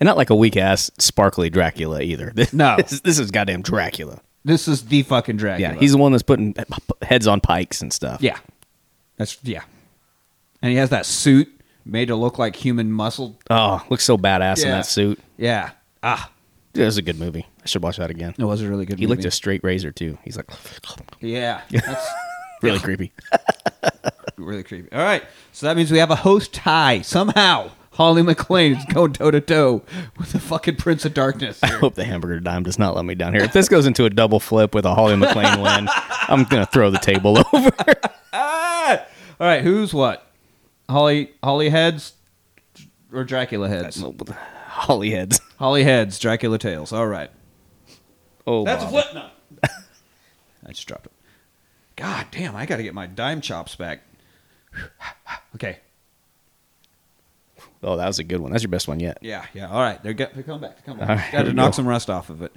And 0.00 0.06
not 0.06 0.16
like 0.16 0.30
a 0.30 0.34
weak 0.34 0.56
ass 0.56 0.90
sparkly 0.98 1.50
Dracula 1.50 2.00
either. 2.00 2.32
No. 2.52 2.76
this, 2.76 3.00
this 3.00 3.18
is 3.18 3.30
goddamn 3.30 3.62
Dracula. 3.62 4.20
This 4.44 4.68
is 4.68 4.86
the 4.86 5.02
fucking 5.02 5.36
Dracula. 5.36 5.74
Yeah, 5.74 5.78
he's 5.78 5.92
the 5.92 5.98
one 5.98 6.12
that's 6.12 6.22
putting 6.22 6.54
heads 7.02 7.26
on 7.26 7.40
pikes 7.40 7.82
and 7.82 7.92
stuff. 7.92 8.22
Yeah. 8.22 8.38
That's 9.16 9.38
yeah. 9.42 9.62
And 10.62 10.70
he 10.70 10.78
has 10.78 10.90
that 10.90 11.04
suit 11.04 11.48
made 11.84 12.08
to 12.08 12.16
look 12.16 12.38
like 12.38 12.56
human 12.56 12.90
muscle. 12.92 13.38
Oh, 13.50 13.84
looks 13.90 14.04
so 14.04 14.16
badass 14.18 14.62
in 14.62 14.68
Yeah. 14.68 14.74
that 14.76 14.86
suit. 14.86 15.20
Yeah. 15.36 15.70
Ah. 16.02 16.30
Yeah, 16.74 16.82
it 16.82 16.86
was 16.86 16.96
a 16.98 17.02
good 17.02 17.18
movie. 17.20 17.46
I 17.62 17.66
should 17.66 17.82
watch 17.82 17.98
that 17.98 18.10
again. 18.10 18.34
It 18.38 18.44
was 18.44 18.60
a 18.62 18.68
really 18.68 18.84
good 18.84 18.98
He 18.98 19.06
movie. 19.06 19.16
licked 19.18 19.26
a 19.26 19.30
straight 19.30 19.62
razor 19.62 19.92
too. 19.92 20.18
He's 20.24 20.36
like 20.36 20.50
Yeah. 21.20 21.60
That's 21.70 22.06
really 22.62 22.78
creepy. 22.80 23.12
really 24.36 24.62
creepy. 24.64 24.90
All 24.92 25.02
right. 25.02 25.22
So 25.52 25.66
that 25.66 25.76
means 25.76 25.90
we 25.92 25.98
have 25.98 26.10
a 26.10 26.16
host 26.16 26.52
tie. 26.52 27.00
Somehow 27.02 27.70
Holly 27.92 28.22
McClane 28.22 28.76
is 28.76 28.84
going 28.86 29.12
toe 29.12 29.30
to 29.30 29.40
toe 29.40 29.82
with 30.18 30.32
the 30.32 30.40
fucking 30.40 30.76
Prince 30.76 31.04
of 31.04 31.14
Darkness. 31.14 31.62
I 31.62 31.68
hope 31.68 31.94
the 31.94 32.04
hamburger 32.04 32.40
dime 32.40 32.64
does 32.64 32.76
not 32.78 32.96
let 32.96 33.04
me 33.04 33.14
down 33.14 33.34
here. 33.34 33.42
If 33.44 33.52
this 33.52 33.68
goes 33.68 33.86
into 33.86 34.04
a 34.04 34.10
double 34.10 34.40
flip 34.40 34.74
with 34.74 34.84
a 34.84 34.94
Holly 34.94 35.14
McClane 35.14 35.62
win, 35.62 35.88
I'm 36.28 36.42
gonna 36.44 36.66
throw 36.66 36.90
the 36.90 36.98
table 36.98 37.38
over. 37.52 37.70
All 38.32 39.46
right, 39.48 39.62
who's 39.62 39.94
what? 39.94 40.26
Holly 40.88 41.32
Holly 41.42 41.70
heads 41.70 42.14
or 43.12 43.24
Dracula 43.24 43.68
heads? 43.68 44.02
Holly 44.66 45.10
heads. 45.10 45.40
Holly 45.58 45.84
heads, 45.84 46.18
Dracula 46.18 46.58
tails. 46.58 46.92
All 46.92 47.06
right. 47.06 47.30
Oh, 48.46 48.64
That's 48.64 48.84
a 48.84 48.88
flip 48.88 49.06
now. 49.14 49.30
I 50.66 50.72
just 50.72 50.86
dropped 50.86 51.06
it. 51.06 51.12
God 51.96 52.26
damn, 52.30 52.56
I 52.56 52.66
got 52.66 52.76
to 52.78 52.82
get 52.82 52.92
my 52.94 53.06
dime 53.06 53.40
chops 53.40 53.76
back. 53.76 54.00
okay. 55.54 55.78
Oh, 57.82 57.96
that 57.96 58.06
was 58.06 58.18
a 58.18 58.24
good 58.24 58.40
one. 58.40 58.50
That's 58.50 58.62
your 58.62 58.70
best 58.70 58.88
one 58.88 58.98
yet. 58.98 59.18
Yeah, 59.20 59.44
yeah. 59.52 59.68
All 59.70 59.80
right. 59.80 60.02
They're, 60.02 60.14
get, 60.14 60.34
they're 60.34 60.42
coming 60.42 60.62
back. 60.62 60.76
They're 60.76 60.84
coming 60.94 61.02
All 61.02 61.08
back. 61.08 61.32
right, 61.32 61.32
got 61.32 61.42
to 61.44 61.52
knock 61.52 61.72
go. 61.72 61.76
some 61.76 61.86
rust 61.86 62.08
off 62.10 62.30
of 62.30 62.42
it. 62.42 62.52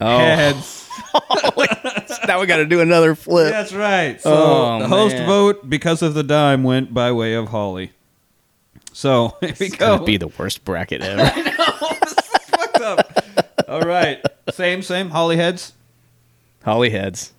Oh, 0.00 0.18
Heads. 0.18 0.88
now 2.26 2.40
we 2.40 2.46
got 2.46 2.56
to 2.58 2.66
do 2.66 2.80
another 2.80 3.14
flip. 3.14 3.50
That's 3.52 3.72
right. 3.72 4.20
So 4.20 4.32
Oh, 4.32 4.78
the 4.80 4.88
host 4.88 5.16
man. 5.16 5.26
vote, 5.26 5.68
because 5.68 6.02
of 6.02 6.14
the 6.14 6.22
dime, 6.22 6.62
went 6.64 6.92
by 6.94 7.12
way 7.12 7.34
of 7.34 7.48
Holly. 7.48 7.92
So 8.92 9.36
here 9.40 9.54
we 9.58 9.66
It's 9.66 9.76
go. 9.76 9.96
gonna 9.96 10.04
be 10.04 10.16
the 10.16 10.28
worst 10.28 10.64
bracket 10.64 11.00
ever. 11.02 11.24
fucked 12.46 12.80
up. 12.80 13.24
All 13.68 13.80
right. 13.82 14.20
Same, 14.52 14.82
same. 14.82 15.10
Holly 15.10 15.36
heads. 15.36 15.72
Holly 16.64 16.90
heads. 16.90 17.32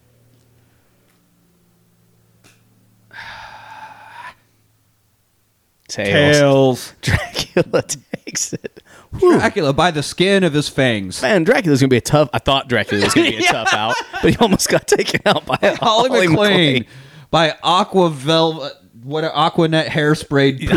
Tails. 5.93 6.37
Tails. 6.39 6.93
Dracula 7.01 7.81
takes. 7.83 7.97
takes 8.25 8.53
it. 8.53 8.83
Whew. 9.19 9.37
Dracula 9.37 9.73
by 9.73 9.91
the 9.91 10.01
skin 10.03 10.43
of 10.43 10.53
his 10.53 10.67
fangs. 10.69 11.21
Man, 11.21 11.43
Dracula's 11.43 11.79
gonna 11.81 11.89
be 11.89 11.97
a 11.97 12.01
tough. 12.01 12.29
I 12.33 12.39
thought 12.39 12.67
Dracula 12.67 13.03
was 13.03 13.13
gonna 13.13 13.29
be 13.29 13.37
a 13.37 13.41
tough 13.51 13.71
out, 13.73 13.95
but 14.21 14.31
he 14.31 14.37
almost 14.37 14.69
got 14.69 14.87
taken 14.87 15.21
out 15.25 15.45
by 15.45 15.57
Holly, 15.79 16.27
McClane 16.27 16.87
by 17.29 17.55
Aqua 17.63 18.09
Velvet, 18.09 18.73
what 19.03 19.23
Aquanet 19.23 19.85
hairspray 19.87 20.67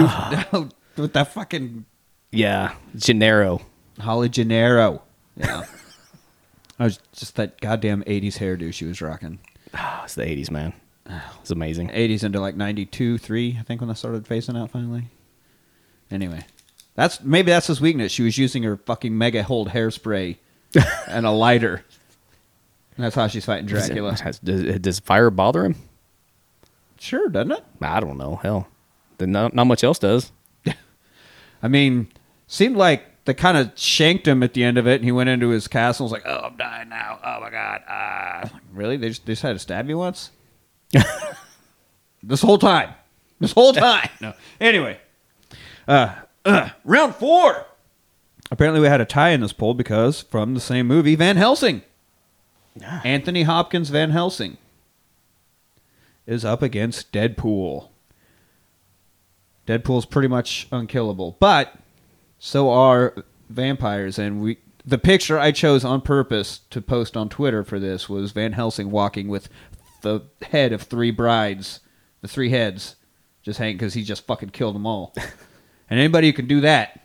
poof, 0.53 0.73
with 0.97 1.13
that 1.15 1.33
fucking 1.33 1.85
Yeah, 2.31 2.75
Gennaro. 2.97 3.63
Holly 4.01 4.29
Gennaro. 4.29 5.03
Yeah. 5.37 5.65
I 6.79 6.85
was 6.85 6.99
just 7.15 7.37
that 7.37 7.59
goddamn 7.61 8.03
80s 8.05 8.37
hairdo 8.39 8.73
she 8.73 8.85
was 8.85 9.01
rocking. 9.01 9.39
Oh, 9.73 10.01
it's 10.05 10.15
the 10.15 10.23
'80s, 10.25 10.51
man. 10.51 10.75
It's 11.41 11.51
amazing. 11.53 11.91
80s 11.91 12.25
into 12.25 12.41
like 12.41 12.57
92, 12.57 13.19
3, 13.19 13.57
I 13.61 13.63
think 13.63 13.81
when 13.81 13.89
I 13.89 13.93
started 13.93 14.25
phasing 14.25 14.59
out 14.61 14.73
finally. 14.73 15.05
Anyway, 16.11 16.45
that's 16.97 17.23
maybe 17.23 17.53
that's 17.53 17.69
his 17.69 17.81
weakness. 17.81 18.11
She 18.11 18.23
was 18.23 18.37
using 18.37 18.65
her 18.65 18.77
fucking 18.77 19.17
mega 19.17 19.45
hold 19.45 19.69
hairspray 19.71 20.37
and 21.09 21.25
a 21.25 21.31
lighter. 21.31 21.85
And 22.97 23.05
that's 23.05 23.15
how 23.15 23.29
she's 23.29 23.45
fighting 23.45 23.67
Dracula. 23.67 24.17
Does, 24.17 24.39
does, 24.41 24.79
does 24.81 24.99
fire 25.01 25.31
bother 25.31 25.65
him? 25.65 25.77
Sure, 26.99 27.29
doesn't 27.29 27.53
it? 27.53 27.65
I 27.81 28.01
don't 28.01 28.17
know. 28.19 28.37
Hell, 28.37 28.69
then 29.19 29.33
not, 29.33 29.55
not 29.55 29.65
much 29.67 29.85
else 29.85 29.99
does. 29.99 30.33
I 31.63 31.69
mean, 31.69 32.09
seemed 32.47 32.77
like 32.77 33.25
they 33.27 33.35
kind 33.35 33.57
of 33.59 33.73
shanked 33.75 34.27
him 34.27 34.43
at 34.43 34.55
the 34.55 34.65
end 34.65 34.79
of 34.79 34.87
it, 34.87 34.97
and 34.97 35.05
he 35.05 35.13
went 35.13 35.29
into 35.29 35.51
his 35.51 35.69
castle. 35.69 36.07
and 36.07 36.13
Was 36.13 36.23
like, 36.25 36.27
"Oh, 36.27 36.47
I'm 36.47 36.57
dying 36.57 36.89
now. 36.89 37.19
Oh 37.23 37.41
my 37.41 37.51
god." 37.51 37.83
Uh, 37.87 38.49
really? 38.73 38.97
They 38.97 39.09
just, 39.09 39.27
they 39.27 39.33
just 39.33 39.43
had 39.43 39.53
to 39.53 39.59
stab 39.59 39.89
you 39.89 39.99
once? 39.99 40.31
this 42.23 42.43
whole 42.43 42.59
time. 42.59 42.95
This 43.41 43.53
whole 43.53 43.73
time. 43.73 44.09
no. 44.21 44.35
Anyway, 44.61 44.99
uh, 45.87 46.15
uh, 46.45 46.71
round 46.85 47.15
four. 47.15 47.67
Apparently, 48.51 48.81
we 48.81 48.87
had 48.87 49.01
a 49.01 49.05
tie 49.05 49.31
in 49.31 49.41
this 49.41 49.53
poll 49.53 49.75
because 49.75 50.23
from 50.23 50.55
the 50.55 50.61
same 50.61 50.87
movie, 50.87 51.17
Van 51.17 51.37
Helsing. 51.37 51.83
Anthony 53.05 53.43
Hopkins 53.45 53.89
Van 53.89 54.11
Helsing 54.11 54.59
is 56.27 56.45
up 56.45 56.63
against 56.63 57.13
Deadpool. 57.13 57.89
Deadpool's 59.67 60.07
pretty 60.07 60.29
much 60.29 60.69
unkillable, 60.71 61.37
but 61.41 61.75
so 62.39 62.71
are 62.71 63.15
vampires. 63.49 64.19
And 64.19 64.41
we, 64.41 64.59
the 64.85 64.99
picture 64.99 65.39
I 65.39 65.53
chose 65.53 65.85
on 65.85 66.01
purpose 66.01 66.61
to 66.71 66.81
post 66.81 67.17
on 67.17 67.29
Twitter 67.29 67.65
for 67.65 67.79
this 67.79 68.09
was 68.09 68.33
Van 68.33 68.53
Helsing 68.53 68.91
walking 68.91 69.29
with 69.29 69.49
the 70.07 70.47
head 70.47 70.73
of 70.73 70.83
three 70.83 71.11
brides, 71.11 71.81
the 72.21 72.29
three 72.29 72.51
heads, 72.51 72.97
just 73.43 73.59
hang 73.59 73.75
because 73.75 73.95
he 73.95 74.03
just 74.03 74.27
fucking 74.27 74.51
killed 74.51 74.75
them 74.75 74.87
all. 74.87 75.13
and 75.91 75.99
anybody 76.01 76.29
who 76.29 76.33
can 76.33 76.47
do 76.47 76.61
that 76.61 77.01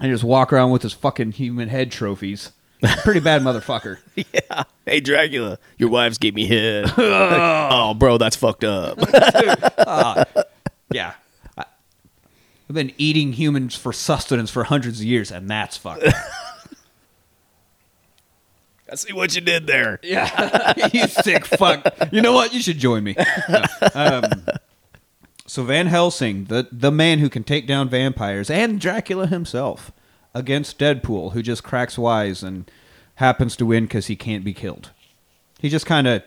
and 0.00 0.10
just 0.10 0.24
walk 0.24 0.52
around 0.52 0.70
with 0.70 0.82
his 0.82 0.92
fucking 0.92 1.32
human 1.32 1.68
head 1.68 1.92
trophies, 1.92 2.52
pretty 3.02 3.20
bad 3.20 3.42
motherfucker. 3.42 3.98
yeah. 4.16 4.64
Hey, 4.86 5.00
Dracula, 5.00 5.58
your 5.76 5.90
wives 5.90 6.18
gave 6.18 6.34
me 6.34 6.46
head. 6.46 6.92
oh, 6.98 7.94
bro, 7.94 8.18
that's 8.18 8.36
fucked 8.36 8.64
up. 8.64 8.98
Ah, 9.78 10.24
yeah. 10.90 11.12
I, 11.56 11.64
I've 12.68 12.74
been 12.74 12.92
eating 12.96 13.34
humans 13.34 13.76
for 13.76 13.92
sustenance 13.92 14.50
for 14.50 14.64
hundreds 14.64 15.00
of 15.00 15.06
years, 15.06 15.30
and 15.30 15.50
that's 15.50 15.76
fucked. 15.76 16.04
I 18.92 18.94
see 18.94 19.14
what 19.14 19.34
you 19.34 19.40
did 19.40 19.66
there. 19.66 19.98
Yeah, 20.02 20.74
you 20.92 21.06
sick 21.06 21.46
fuck. 21.46 21.86
You 22.12 22.20
know 22.20 22.32
what? 22.34 22.52
You 22.52 22.60
should 22.60 22.78
join 22.78 23.02
me. 23.02 23.16
No. 23.48 23.64
Um, 23.94 24.24
so 25.46 25.64
Van 25.64 25.86
Helsing, 25.86 26.44
the 26.44 26.68
the 26.70 26.92
man 26.92 27.18
who 27.18 27.30
can 27.30 27.42
take 27.42 27.66
down 27.66 27.88
vampires, 27.88 28.50
and 28.50 28.78
Dracula 28.78 29.26
himself, 29.26 29.90
against 30.34 30.78
Deadpool, 30.78 31.32
who 31.32 31.42
just 31.42 31.64
cracks 31.64 31.96
wise 31.98 32.42
and 32.42 32.70
happens 33.16 33.56
to 33.56 33.66
win 33.66 33.84
because 33.84 34.06
he 34.06 34.16
can't 34.16 34.44
be 34.44 34.52
killed. 34.52 34.90
He 35.58 35.68
just 35.68 35.86
kind 35.86 36.06
of 36.06 36.22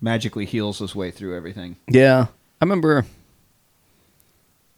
magically 0.00 0.46
heals 0.46 0.80
his 0.80 0.94
way 0.94 1.10
through 1.10 1.36
everything. 1.36 1.76
Yeah, 1.88 2.26
I 2.60 2.64
remember. 2.64 3.06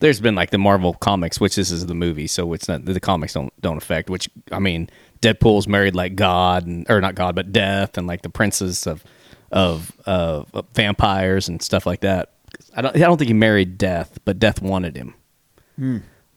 There's 0.01 0.21
been 0.21 0.35
like 0.35 0.51
the 0.51 0.59
Marvel 0.59 0.95
comics, 0.95 1.41
which 1.41 1.55
this 1.55 1.71
is 1.71 1.87
the 1.87 1.95
movie, 1.95 2.27
so 2.27 2.53
it's 2.53 2.69
not 2.69 2.85
the 2.85 3.01
comics 3.01 3.33
don't 3.33 3.53
don't 3.61 3.79
affect. 3.79 4.11
Which 4.11 4.29
I 4.51 4.59
mean, 4.59 4.91
Deadpool's 5.23 5.67
married 5.67 5.95
like 5.95 6.15
God, 6.17 6.67
and 6.67 6.85
or 6.91 7.01
not 7.01 7.15
God, 7.15 7.35
but 7.35 7.53
Death, 7.53 7.97
and 7.97 8.07
like 8.07 8.21
the 8.23 8.29
princes 8.29 8.87
of 8.87 9.03
of 9.51 9.93
of 10.05 10.51
vampires 10.75 11.49
and 11.49 11.63
stuff 11.63 11.87
like 11.87 12.01
that. 12.01 12.33
I 12.77 12.83
don't 12.83 12.95
I 12.95 12.99
don't 13.01 13.17
think 13.17 13.29
he 13.29 13.35
married 13.35 13.79
Death, 13.79 14.19
but 14.27 14.39
Death 14.39 14.61
wanted 14.61 14.97
him. 14.97 15.15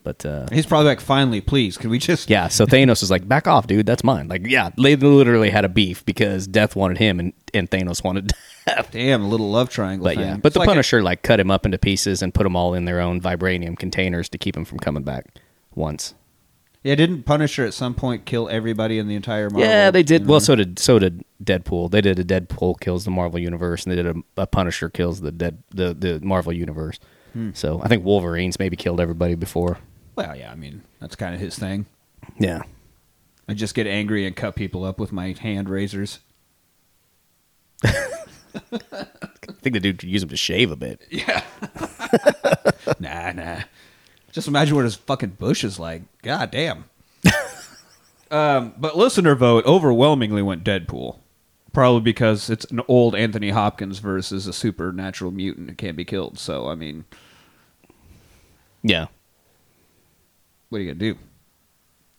But 0.04 0.24
uh, 0.24 0.46
He's 0.52 0.68
probably 0.68 0.86
like, 0.86 1.00
finally, 1.02 1.42
please, 1.42 1.78
can 1.78 1.90
we 1.90 1.98
just? 1.98 2.30
yeah, 2.30 2.48
so 2.48 2.68
Thanos 2.68 3.02
is 3.02 3.10
like, 3.10 3.28
back 3.28 3.48
off, 3.48 3.66
dude. 3.66 3.88
That's 3.88 4.04
mine. 4.04 4.28
Like, 4.28 4.46
yeah, 4.46 4.70
they 4.78 4.96
literally 4.96 5.50
had 5.50 5.66
a 5.66 5.70
beef 5.70 6.06
because 6.06 6.46
Death 6.46 6.76
wanted 6.76 7.00
him 7.00 7.20
and, 7.20 7.34
and 7.56 7.70
Thanos 7.70 8.04
wanted 8.04 8.32
Death. 8.68 8.90
Damn, 8.92 9.24
a 9.24 9.28
little 9.28 9.50
love 9.50 9.72
triangle. 9.72 10.04
But 10.06 10.18
thing. 10.18 10.26
yeah, 10.26 10.38
but 10.38 10.48
It's 10.50 10.54
the 10.54 10.60
like 10.60 10.68
a- 10.68 10.72
Punisher 10.72 11.02
like 11.02 11.24
cut 11.24 11.40
him 11.40 11.50
up 11.50 11.66
into 11.66 11.80
pieces 11.80 12.22
and 12.22 12.32
put 12.36 12.44
them 12.44 12.56
all 12.56 12.76
in 12.76 12.86
their 12.86 13.00
own 13.02 13.20
vibranium 13.20 13.78
containers 13.80 14.30
to 14.30 14.38
keep 14.38 14.56
him 14.56 14.64
from 14.64 14.78
coming 14.80 15.02
back 15.02 15.26
once. 15.74 16.14
Yeah, 16.86 16.94
didn't 16.94 17.24
Punisher 17.24 17.66
at 17.66 17.74
some 17.74 17.96
point 17.96 18.26
kill 18.26 18.48
everybody 18.48 19.00
in 19.00 19.08
the 19.08 19.16
entire 19.16 19.50
Marvel? 19.50 19.68
yeah, 19.68 19.90
they 19.90 20.04
did. 20.04 20.28
Well, 20.28 20.40
so 20.40 20.54
did 20.54 20.78
so 20.78 21.00
did 21.00 21.26
Deadpool. 21.44 21.90
They 21.90 22.00
did 22.00 22.20
a 22.20 22.24
Deadpool 22.24 22.80
kills 22.80 23.06
the 23.06 23.12
Marvel 23.12 23.40
universe, 23.40 23.84
and 23.84 23.92
they 23.92 23.96
did 23.96 24.06
a, 24.06 24.42
a 24.42 24.46
Punisher 24.46 24.90
kills 24.90 25.22
the 25.22 25.32
dead 25.32 25.64
the 25.72 25.96
the 25.96 26.20
Marvel 26.22 26.54
universe. 26.54 27.00
Hmm. 27.34 27.50
So 27.56 27.82
I 27.82 27.88
think 27.88 28.06
Wolverine's 28.06 28.60
maybe 28.60 28.78
killed 28.78 29.02
everybody 29.02 29.34
before. 29.34 29.80
Well, 30.16 30.36
yeah, 30.36 30.52
I 30.52 30.56
mean 30.56 30.84
that's 31.00 31.16
kind 31.16 31.34
of 31.34 31.42
his 31.42 31.58
thing. 31.58 31.88
Yeah, 32.38 32.62
I 33.50 33.56
just 33.56 33.74
get 33.74 33.88
angry 33.88 34.28
and 34.28 34.36
cut 34.36 34.56
people 34.56 34.84
up 34.84 35.00
with 35.00 35.12
my 35.12 35.36
hand 35.40 35.70
razors. 35.70 36.20
I 37.84 39.08
think 39.64 39.74
the 39.74 39.80
dude 39.80 39.98
could 39.98 40.10
use 40.10 40.22
them 40.22 40.30
to 40.30 40.38
shave 40.38 40.70
a 40.70 40.76
bit. 40.76 41.02
Yeah. 41.10 41.42
Nah, 43.00 43.32
nah. 43.32 43.62
Just 44.36 44.50
imagine 44.50 44.76
what 44.76 44.84
his 44.84 44.96
fucking 44.96 45.30
bush 45.40 45.64
is 45.64 45.80
like. 45.80 46.02
God 46.22 46.52
damn. 46.52 46.84
um, 48.32 48.74
but 48.78 48.98
listener 48.98 49.34
vote 49.34 49.66
overwhelmingly 49.66 50.42
went 50.42 50.62
Deadpool. 50.66 51.20
Probably 51.72 52.02
because 52.02 52.50
it's 52.50 52.66
an 52.66 52.82
old 52.90 53.16
Anthony 53.16 53.52
Hopkins 53.52 54.00
versus 54.00 54.46
a 54.46 54.52
supernatural 54.52 55.32
mutant 55.32 55.70
who 55.70 55.76
can't 55.76 55.96
be 55.96 56.04
killed. 56.04 56.38
So, 56.38 56.68
I 56.68 56.76
mean, 56.76 57.06
Yeah, 58.84 59.08
what 60.68 60.80
are 60.80 60.82
you 60.82 60.94
going 60.94 61.00
to 61.00 61.14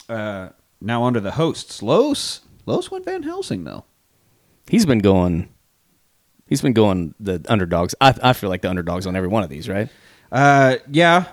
do? 0.09 0.13
Uh, 0.15 0.49
now 0.81 1.03
on 1.03 1.13
to 1.13 1.21
the 1.21 1.33
hosts. 1.33 1.83
Los. 1.83 2.41
Los 2.65 2.91
went 2.91 3.05
Van 3.05 3.25
Helsing, 3.25 3.65
though. 3.65 3.85
he's 4.71 4.87
been 4.87 5.01
going. 5.01 5.51
He's 6.47 6.63
been 6.63 6.73
going 6.73 7.15
the 7.21 7.45
underdogs. 7.49 7.95
I 8.01 8.15
I 8.23 8.33
feel 8.33 8.49
like 8.49 8.63
the 8.63 8.71
underdogs 8.71 9.07
on 9.07 9.17
every 9.17 9.29
one 9.29 9.43
of 9.43 9.51
these, 9.51 9.69
right? 9.69 9.91
Uh, 10.33 10.77
yeah. 10.91 11.27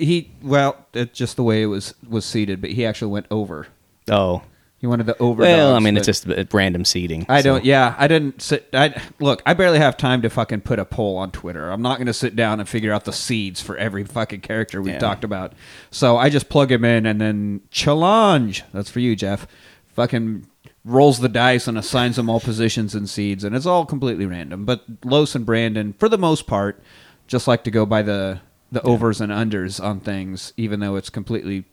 He, 0.00 0.30
well, 0.42 0.76
it's 0.94 1.16
just 1.16 1.36
the 1.36 1.42
way 1.42 1.62
it 1.62 1.66
was, 1.66 1.94
was 2.08 2.24
seated, 2.24 2.60
but 2.60 2.70
he 2.70 2.84
actually 2.86 3.12
went 3.12 3.26
over. 3.30 3.66
Oh, 4.10 4.42
He 4.78 4.86
wanted 4.86 5.04
the 5.06 5.16
over. 5.18 5.42
well, 5.42 5.74
I 5.76 5.78
mean, 5.78 5.96
it's 5.96 6.06
just 6.06 6.26
random 6.52 6.84
seating. 6.84 7.26
I 7.28 7.42
so- 7.42 7.54
don't. 7.54 7.64
Yeah, 7.64 7.94
I 7.98 8.08
didn't 8.08 8.40
sit. 8.40 8.68
I 8.72 9.00
look. 9.20 9.42
I 9.44 9.52
barely 9.54 9.78
have 9.78 9.96
time 9.98 10.22
to 10.22 10.30
fucking 10.30 10.62
put 10.62 10.78
a 10.78 10.84
poll 10.86 11.18
on 11.18 11.30
Twitter. 11.32 11.68
I'm 11.70 11.82
not 11.82 11.98
going 11.98 12.06
to 12.06 12.14
sit 12.14 12.34
down 12.34 12.60
and 12.60 12.68
figure 12.68 12.92
out 12.92 13.04
the 13.04 13.12
seeds 13.12 13.60
for 13.60 13.76
every 13.76 14.04
fucking 14.04 14.40
character 14.40 14.80
we've 14.80 14.94
Yeah. 14.94 14.98
talked 14.98 15.22
about. 15.22 15.52
So 15.90 16.16
I 16.16 16.30
just 16.30 16.48
plug 16.48 16.72
him 16.72 16.84
in 16.84 17.04
and 17.06 17.20
then 17.20 17.60
challenge. 17.70 18.64
That's 18.72 18.90
for 18.90 19.00
you, 19.00 19.14
Jeff. 19.14 19.46
Fucking 19.94 20.46
rolls 20.84 21.18
the 21.18 21.28
dice 21.28 21.68
and 21.68 21.76
assigns 21.76 22.16
them 22.16 22.30
all 22.30 22.40
positions 22.40 22.94
and 22.94 23.06
seeds, 23.08 23.44
and 23.44 23.54
it's 23.54 23.66
all 23.66 23.84
completely 23.84 24.24
random. 24.24 24.64
But 24.64 24.82
Los 25.04 25.34
and 25.34 25.44
Brandon, 25.44 25.92
for 25.98 26.08
the 26.08 26.16
most 26.16 26.46
part, 26.46 26.82
just 27.26 27.46
like 27.46 27.64
to 27.64 27.70
go 27.70 27.84
by 27.84 28.00
the 28.02 28.40
the 28.72 28.82
overs 28.82 29.20
and 29.20 29.32
unders 29.32 29.82
on 29.82 30.00
things, 30.00 30.52
even 30.56 30.80
though 30.80 30.96
it's 30.96 31.10
completely 31.10 31.64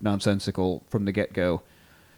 nonsensical 0.00 0.84
from 0.88 1.04
the 1.04 1.12
get 1.12 1.32
go 1.32 1.62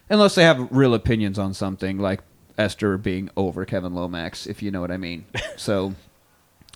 unless 0.09 0.35
they 0.35 0.43
have 0.43 0.71
real 0.71 0.93
opinions 0.93 1.37
on 1.39 1.53
something 1.53 1.97
like 1.97 2.21
Esther 2.57 2.97
being 2.97 3.29
over 3.37 3.65
Kevin 3.65 3.93
Lomax, 3.93 4.47
if 4.47 4.61
you 4.61 4.71
know 4.71 4.81
what 4.81 4.91
I 4.91 4.97
mean. 4.97 5.25
so 5.57 5.93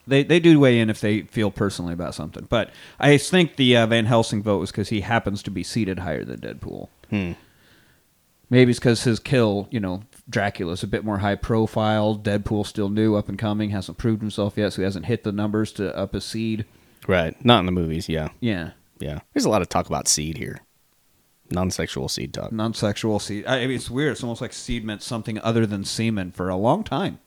they 0.07 0.23
they 0.23 0.39
do 0.39 0.59
weigh 0.59 0.79
in 0.79 0.89
if 0.89 1.01
they 1.01 1.21
feel 1.21 1.51
personally 1.51 1.93
about 1.93 2.15
something. 2.15 2.45
But 2.49 2.71
I 2.99 3.17
think 3.17 3.55
the 3.55 3.77
uh, 3.77 3.87
Van 3.87 4.05
Helsing 4.05 4.43
vote 4.43 4.59
was 4.59 4.71
because 4.71 4.89
he 4.89 5.01
happens 5.01 5.41
to 5.43 5.51
be 5.51 5.63
seated 5.63 5.99
higher 5.99 6.23
than 6.23 6.39
Deadpool. 6.39 6.89
Hmm. 7.09 7.33
Maybe 8.49 8.71
it's 8.71 8.79
because 8.79 9.05
his 9.05 9.19
kill, 9.19 9.69
you 9.71 9.79
know, 9.79 10.03
Dracula's 10.29 10.83
a 10.83 10.87
bit 10.87 11.05
more 11.05 11.19
high 11.19 11.35
profile. 11.35 12.17
Deadpool 12.17 12.67
still 12.67 12.89
new, 12.89 13.15
up 13.15 13.29
and 13.29 13.39
coming, 13.39 13.69
hasn't 13.69 13.97
proved 13.97 14.21
himself 14.21 14.57
yet, 14.57 14.73
so 14.73 14.81
he 14.81 14.83
hasn't 14.83 15.05
hit 15.05 15.23
the 15.23 15.31
numbers 15.31 15.71
to 15.73 15.95
up 15.97 16.13
his 16.13 16.25
seed. 16.25 16.65
Right. 17.07 17.33
Not 17.45 17.59
in 17.61 17.65
the 17.65 17.71
movies. 17.71 18.07
Yeah. 18.09 18.29
Yeah. 18.39 18.71
Yeah. 18.99 19.19
There's 19.33 19.45
a 19.45 19.49
lot 19.49 19.61
of 19.61 19.69
talk 19.69 19.87
about 19.87 20.07
seed 20.07 20.37
here. 20.37 20.59
Non-sexual 21.49 22.07
seed 22.07 22.33
talk. 22.33 22.51
Non-sexual 22.51 23.19
seed. 23.19 23.45
I 23.45 23.59
mean, 23.67 23.75
it's 23.75 23.89
weird. 23.89 24.13
It's 24.13 24.23
almost 24.23 24.41
like 24.41 24.53
seed 24.53 24.85
meant 24.85 25.01
something 25.01 25.39
other 25.39 25.65
than 25.65 25.83
semen 25.83 26.31
for 26.31 26.47
a 26.49 26.55
long 26.55 26.83
time. 26.83 27.19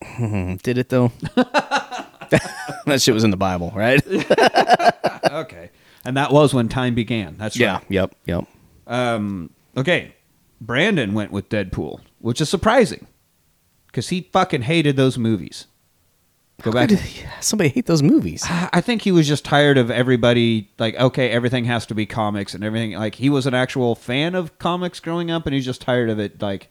Did 0.62 0.78
it 0.78 0.90
though? 0.90 1.12
that 1.34 2.98
shit 3.00 3.14
was 3.14 3.24
in 3.24 3.30
the 3.30 3.36
Bible, 3.36 3.72
right? 3.74 4.00
okay. 5.32 5.70
and 6.04 6.16
that 6.16 6.30
was 6.32 6.52
when 6.54 6.68
time 6.68 6.94
began. 6.94 7.36
That's 7.38 7.56
Yeah. 7.56 7.74
right. 7.74 7.84
Yep. 7.88 8.14
Yep. 8.26 8.44
Um, 8.86 9.50
okay, 9.76 10.14
Brandon 10.60 11.14
went 11.14 11.32
with 11.32 11.48
Deadpool, 11.48 12.00
which 12.18 12.40
is 12.40 12.48
surprising 12.48 13.06
because 13.86 14.10
he 14.10 14.28
fucking 14.32 14.62
hated 14.62 14.96
those 14.96 15.16
movies. 15.18 15.66
Go 16.62 16.72
back. 16.72 16.90
somebody 17.40 17.68
hate 17.68 17.86
those 17.86 18.02
movies? 18.02 18.44
I 18.48 18.80
think 18.80 19.02
he 19.02 19.12
was 19.12 19.26
just 19.26 19.44
tired 19.44 19.76
of 19.76 19.90
everybody 19.90 20.70
like 20.78 20.94
okay, 20.96 21.30
everything 21.30 21.64
has 21.64 21.84
to 21.86 21.94
be 21.94 22.06
comics 22.06 22.54
and 22.54 22.62
everything. 22.62 22.92
Like 22.92 23.16
he 23.16 23.28
was 23.28 23.46
an 23.46 23.54
actual 23.54 23.94
fan 23.94 24.34
of 24.34 24.58
comics 24.58 25.00
growing 25.00 25.30
up, 25.30 25.46
and 25.46 25.54
he's 25.54 25.64
just 25.64 25.82
tired 25.82 26.10
of 26.10 26.18
it. 26.18 26.40
Like, 26.40 26.68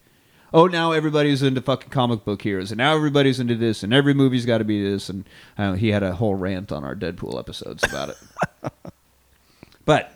oh, 0.52 0.66
now 0.66 0.92
everybody's 0.92 1.42
into 1.42 1.60
fucking 1.60 1.90
comic 1.90 2.24
book 2.24 2.42
heroes, 2.42 2.72
and 2.72 2.78
now 2.78 2.94
everybody's 2.96 3.38
into 3.38 3.54
this, 3.54 3.82
and 3.82 3.92
every 3.92 4.14
movie's 4.14 4.46
got 4.46 4.58
to 4.58 4.64
be 4.64 4.82
this. 4.82 5.08
And 5.08 5.28
uh, 5.58 5.74
he 5.74 5.90
had 5.90 6.02
a 6.02 6.14
whole 6.14 6.34
rant 6.34 6.72
on 6.72 6.82
our 6.82 6.96
Deadpool 6.96 7.38
episodes 7.38 7.84
about 7.84 8.08
it. 8.08 8.16
but 9.84 10.12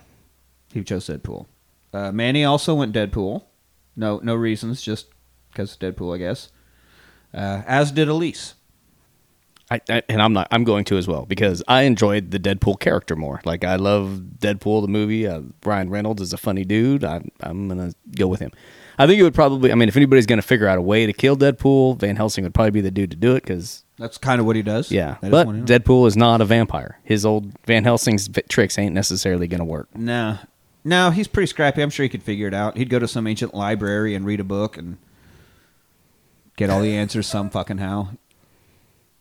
he 0.72 0.82
chose 0.82 1.06
Deadpool. 1.08 1.46
Uh, 1.92 2.10
Manny 2.10 2.44
also 2.44 2.74
went 2.74 2.94
Deadpool. 2.94 3.44
No, 3.94 4.18
no 4.22 4.34
reasons, 4.34 4.80
just 4.80 5.08
because 5.50 5.76
Deadpool, 5.76 6.14
I 6.14 6.18
guess. 6.18 6.50
Uh, 7.34 7.62
as 7.66 7.92
did 7.92 8.08
Elise. 8.08 8.54
I, 9.70 9.80
I, 9.90 10.02
and 10.08 10.22
I'm 10.22 10.32
not. 10.32 10.48
I'm 10.50 10.64
going 10.64 10.84
to 10.86 10.96
as 10.96 11.06
well 11.06 11.26
because 11.26 11.62
I 11.68 11.82
enjoyed 11.82 12.30
the 12.30 12.38
Deadpool 12.38 12.80
character 12.80 13.16
more. 13.16 13.40
Like 13.44 13.64
I 13.64 13.76
love 13.76 14.22
Deadpool 14.38 14.82
the 14.82 14.88
movie. 14.88 15.26
Uh, 15.26 15.42
Ryan 15.64 15.90
Reynolds 15.90 16.22
is 16.22 16.32
a 16.32 16.38
funny 16.38 16.64
dude. 16.64 17.04
I, 17.04 17.20
I'm 17.40 17.68
gonna 17.68 17.92
go 18.16 18.26
with 18.28 18.40
him. 18.40 18.50
I 18.98 19.06
think 19.06 19.20
it 19.20 19.22
would 19.22 19.34
probably. 19.34 19.70
I 19.70 19.74
mean, 19.74 19.88
if 19.88 19.96
anybody's 19.96 20.26
gonna 20.26 20.42
figure 20.42 20.66
out 20.66 20.78
a 20.78 20.82
way 20.82 21.04
to 21.06 21.12
kill 21.12 21.36
Deadpool, 21.36 21.98
Van 21.98 22.16
Helsing 22.16 22.44
would 22.44 22.54
probably 22.54 22.70
be 22.70 22.80
the 22.80 22.90
dude 22.90 23.10
to 23.10 23.16
do 23.16 23.36
it. 23.36 23.42
Because 23.42 23.84
That's 23.98 24.16
kind 24.16 24.40
of 24.40 24.46
what 24.46 24.56
he 24.56 24.62
does. 24.62 24.90
yeah, 24.90 25.18
but. 25.20 25.46
Deadpool 25.46 26.06
is 26.06 26.16
not 26.16 26.40
a 26.40 26.44
vampire. 26.46 26.98
His 27.04 27.26
old 27.26 27.52
Van 27.66 27.84
Helsing's 27.84 28.28
tricks 28.48 28.78
ain't 28.78 28.94
necessarily 28.94 29.48
gonna 29.48 29.64
work. 29.64 29.94
No. 29.94 30.38
No, 30.84 31.10
he's 31.10 31.28
pretty 31.28 31.48
scrappy. 31.48 31.82
I'm 31.82 31.90
sure 31.90 32.04
he 32.04 32.08
could 32.08 32.22
figure 32.22 32.48
it 32.48 32.54
out. 32.54 32.78
He'd 32.78 32.88
go 32.88 32.98
to 32.98 33.06
some 33.08 33.26
ancient 33.26 33.52
library 33.52 34.14
and 34.14 34.24
read 34.24 34.40
a 34.40 34.44
book 34.44 34.78
and 34.78 34.96
get 36.56 36.70
all 36.70 36.80
the 36.80 36.94
answers 36.96 37.26
some 37.26 37.50
fucking 37.50 37.78
how. 37.78 38.10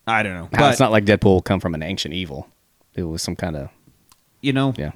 I 0.07 0.23
don't 0.23 0.33
know. 0.33 0.49
But, 0.51 0.71
it's 0.71 0.79
not 0.79 0.91
like 0.91 1.05
Deadpool 1.05 1.43
come 1.43 1.59
from 1.59 1.75
an 1.75 1.83
ancient 1.83 2.13
evil. 2.13 2.47
It 2.95 3.03
was 3.03 3.21
some 3.21 3.35
kind 3.35 3.55
of 3.55 3.69
you 4.41 4.53
know, 4.53 4.73
yeah. 4.77 4.91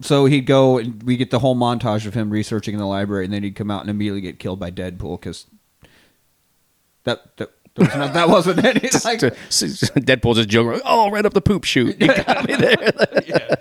so 0.00 0.26
he'd 0.26 0.46
go 0.46 0.78
and 0.78 1.02
we 1.04 1.16
get 1.16 1.30
the 1.30 1.38
whole 1.38 1.56
montage 1.56 2.06
of 2.06 2.14
him 2.14 2.30
researching 2.30 2.74
in 2.74 2.80
the 2.80 2.86
library 2.86 3.24
and 3.24 3.32
then 3.32 3.42
he'd 3.42 3.54
come 3.54 3.70
out 3.70 3.80
and 3.82 3.90
immediately 3.90 4.20
get 4.20 4.38
killed 4.38 4.58
by 4.58 4.70
Deadpool 4.70 5.20
because 5.20 5.46
that, 7.04 7.36
that, 7.36 7.50
was 7.76 7.88
not, 7.94 8.12
that 8.14 8.28
wasn't 8.28 8.58
any. 8.64 8.80
Like, 8.80 9.20
Deadpool 9.20 10.34
just 10.34 10.48
joking. 10.48 10.80
Oh, 10.84 11.10
right 11.10 11.24
up 11.24 11.34
the 11.34 11.40
poop 11.40 11.64
chute. 11.64 12.00
You 12.00 12.08
got 12.08 12.46
me 12.46 12.56
there. 12.56 12.92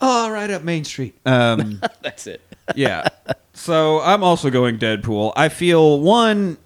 oh, 0.00 0.30
right 0.30 0.50
up 0.50 0.62
Main 0.62 0.84
Street. 0.84 1.18
Um, 1.24 1.80
That's 2.02 2.26
it. 2.26 2.42
yeah. 2.74 3.08
So 3.54 4.00
I'm 4.00 4.22
also 4.22 4.50
going 4.50 4.78
Deadpool. 4.78 5.32
I 5.36 5.48
feel 5.48 6.00
one. 6.00 6.58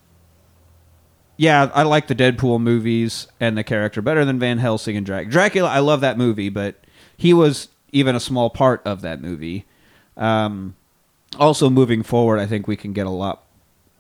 Yeah, 1.41 1.71
I 1.73 1.85
like 1.85 2.07
the 2.07 2.15
Deadpool 2.15 2.61
movies 2.61 3.27
and 3.41 3.57
the 3.57 3.65
character 3.65 4.03
better 4.03 4.27
than 4.27 4.39
Van 4.39 4.59
Helsing 4.59 4.95
and 4.95 5.07
Dracula. 5.07 5.33
Dracula, 5.33 5.71
I 5.71 5.79
love 5.79 6.03
that 6.03 6.19
movie, 6.19 6.51
but 6.51 6.75
he 7.17 7.33
was 7.33 7.69
even 7.93 8.15
a 8.15 8.21
small 8.21 8.51
part 8.51 8.83
of 8.85 9.01
that 9.01 9.23
movie. 9.23 9.65
Um, 10.19 10.77
also, 11.39 11.71
moving 11.71 12.03
forward, 12.03 12.41
I 12.41 12.47
think 12.47 12.69
we 12.69 12.77
can 12.77 12.93
get 12.93 13.07
a 13.07 13.11
lot. 13.11 13.43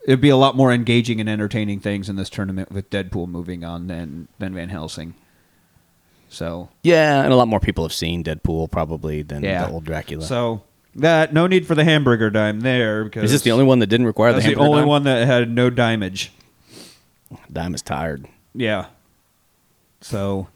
It'd 0.05 0.20
be 0.20 0.29
a 0.29 0.37
lot 0.37 0.55
more 0.55 0.70
engaging 0.70 1.18
and 1.18 1.31
entertaining 1.31 1.81
things 1.81 2.11
in 2.11 2.16
this 2.16 2.29
tournament 2.29 2.72
with 2.72 2.90
Deadpool 2.90 3.26
moving 3.26 3.64
on 3.64 3.87
than 3.87 4.29
than 4.38 4.53
Van 4.53 4.68
Helsing. 4.68 5.14
So 6.29 6.68
Yeah, 6.83 7.22
and 7.22 7.33
a 7.33 7.37
lot 7.37 7.48
more 7.48 7.59
people 7.59 7.85
have 7.85 7.94
seen 7.94 8.22
Deadpool 8.22 8.70
probably 8.70 9.22
than 9.22 9.42
yeah, 9.42 9.64
the 9.64 9.72
old 9.72 9.85
Dracula. 9.87 10.26
So 10.26 10.62
that 10.94 11.33
no 11.33 11.46
need 11.46 11.66
for 11.66 11.74
the 11.74 11.85
hamburger 11.85 12.29
dime 12.29 12.61
there 12.61 13.05
because 13.05 13.24
is 13.24 13.33
this 13.33 13.40
the 13.40 13.53
only 13.53 13.64
one 13.64 13.79
that 13.79 13.87
didn't 13.87 14.05
require 14.05 14.35
the 14.35 14.42
hamburger? 14.42 14.62
The 14.62 14.68
only 14.68 14.83
dime? 14.83 14.88
one 14.88 15.05
that 15.05 15.26
had 15.26 15.50
no 15.50 15.70
damage. 15.70 16.33
Dime 17.53 17.75
is 17.75 17.83
tired. 17.83 18.27
Yeah. 18.55 18.87
So, 20.01 20.49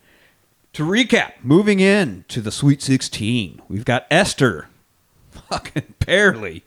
to 0.73 0.85
recap, 0.85 1.33
moving 1.43 1.81
in 1.81 2.25
to 2.29 2.41
the 2.41 2.51
Sweet 2.51 2.83
16, 2.83 3.63
we've 3.69 3.85
got 3.85 4.07
Esther, 4.11 4.69
fucking 5.51 5.95
barely, 6.05 6.65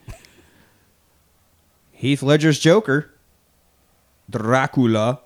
Heath 1.92 2.22
Ledger's 2.22 2.60
Joker, 2.60 3.12
Dracula, 4.30 5.22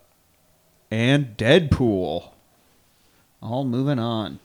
and 0.89 1.35
Deadpool. 1.37 2.29
All 3.41 3.63
moving 3.65 3.99
on. 3.99 4.39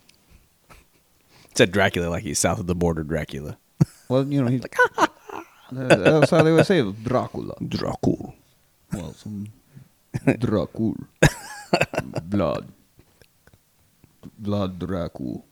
said 1.55 1.71
Dracula 1.71 2.09
like 2.09 2.23
he's 2.25 2.39
south 2.39 2.59
of 2.59 2.67
the 2.67 2.75
border 2.75 3.03
Dracula. 3.03 3.57
Well, 4.09 4.25
you 4.25 4.41
know, 4.41 4.49
he's 4.49 4.63
Uh, 5.77 5.97
that's 5.97 6.31
how 6.31 6.45
they 6.45 6.53
would 6.53 6.65
say 6.65 6.79
it, 6.79 7.03
Dracula. 7.05 7.55
Dracula. 7.67 8.33
Well, 8.93 9.13
some 9.15 9.49
Dracula. 10.39 10.97
Blood. 12.23 12.73
Blood 14.39 14.79
Dracula. 14.79 15.43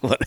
What? 0.00 0.22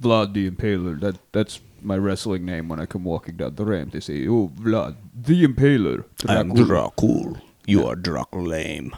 Vlad 0.00 0.32
the 0.32 0.50
Impaler. 0.50 0.98
That 1.00 1.18
that's 1.32 1.60
my 1.82 1.96
wrestling 1.96 2.44
name 2.46 2.68
when 2.68 2.80
I 2.80 2.86
come 2.86 3.04
walking 3.04 3.36
down 3.36 3.54
the 3.56 3.64
ramp. 3.64 3.92
They 3.92 4.00
say, 4.00 4.26
"Oh, 4.26 4.50
Vlad 4.56 4.96
the 5.14 5.44
Impaler." 5.44 6.04
I'm 6.26 6.54
Dracula." 6.54 6.66
Dracula. 6.66 7.42
You 7.66 7.86
are 7.86 7.96
Dracula 7.96 8.48
lame. 8.48 8.96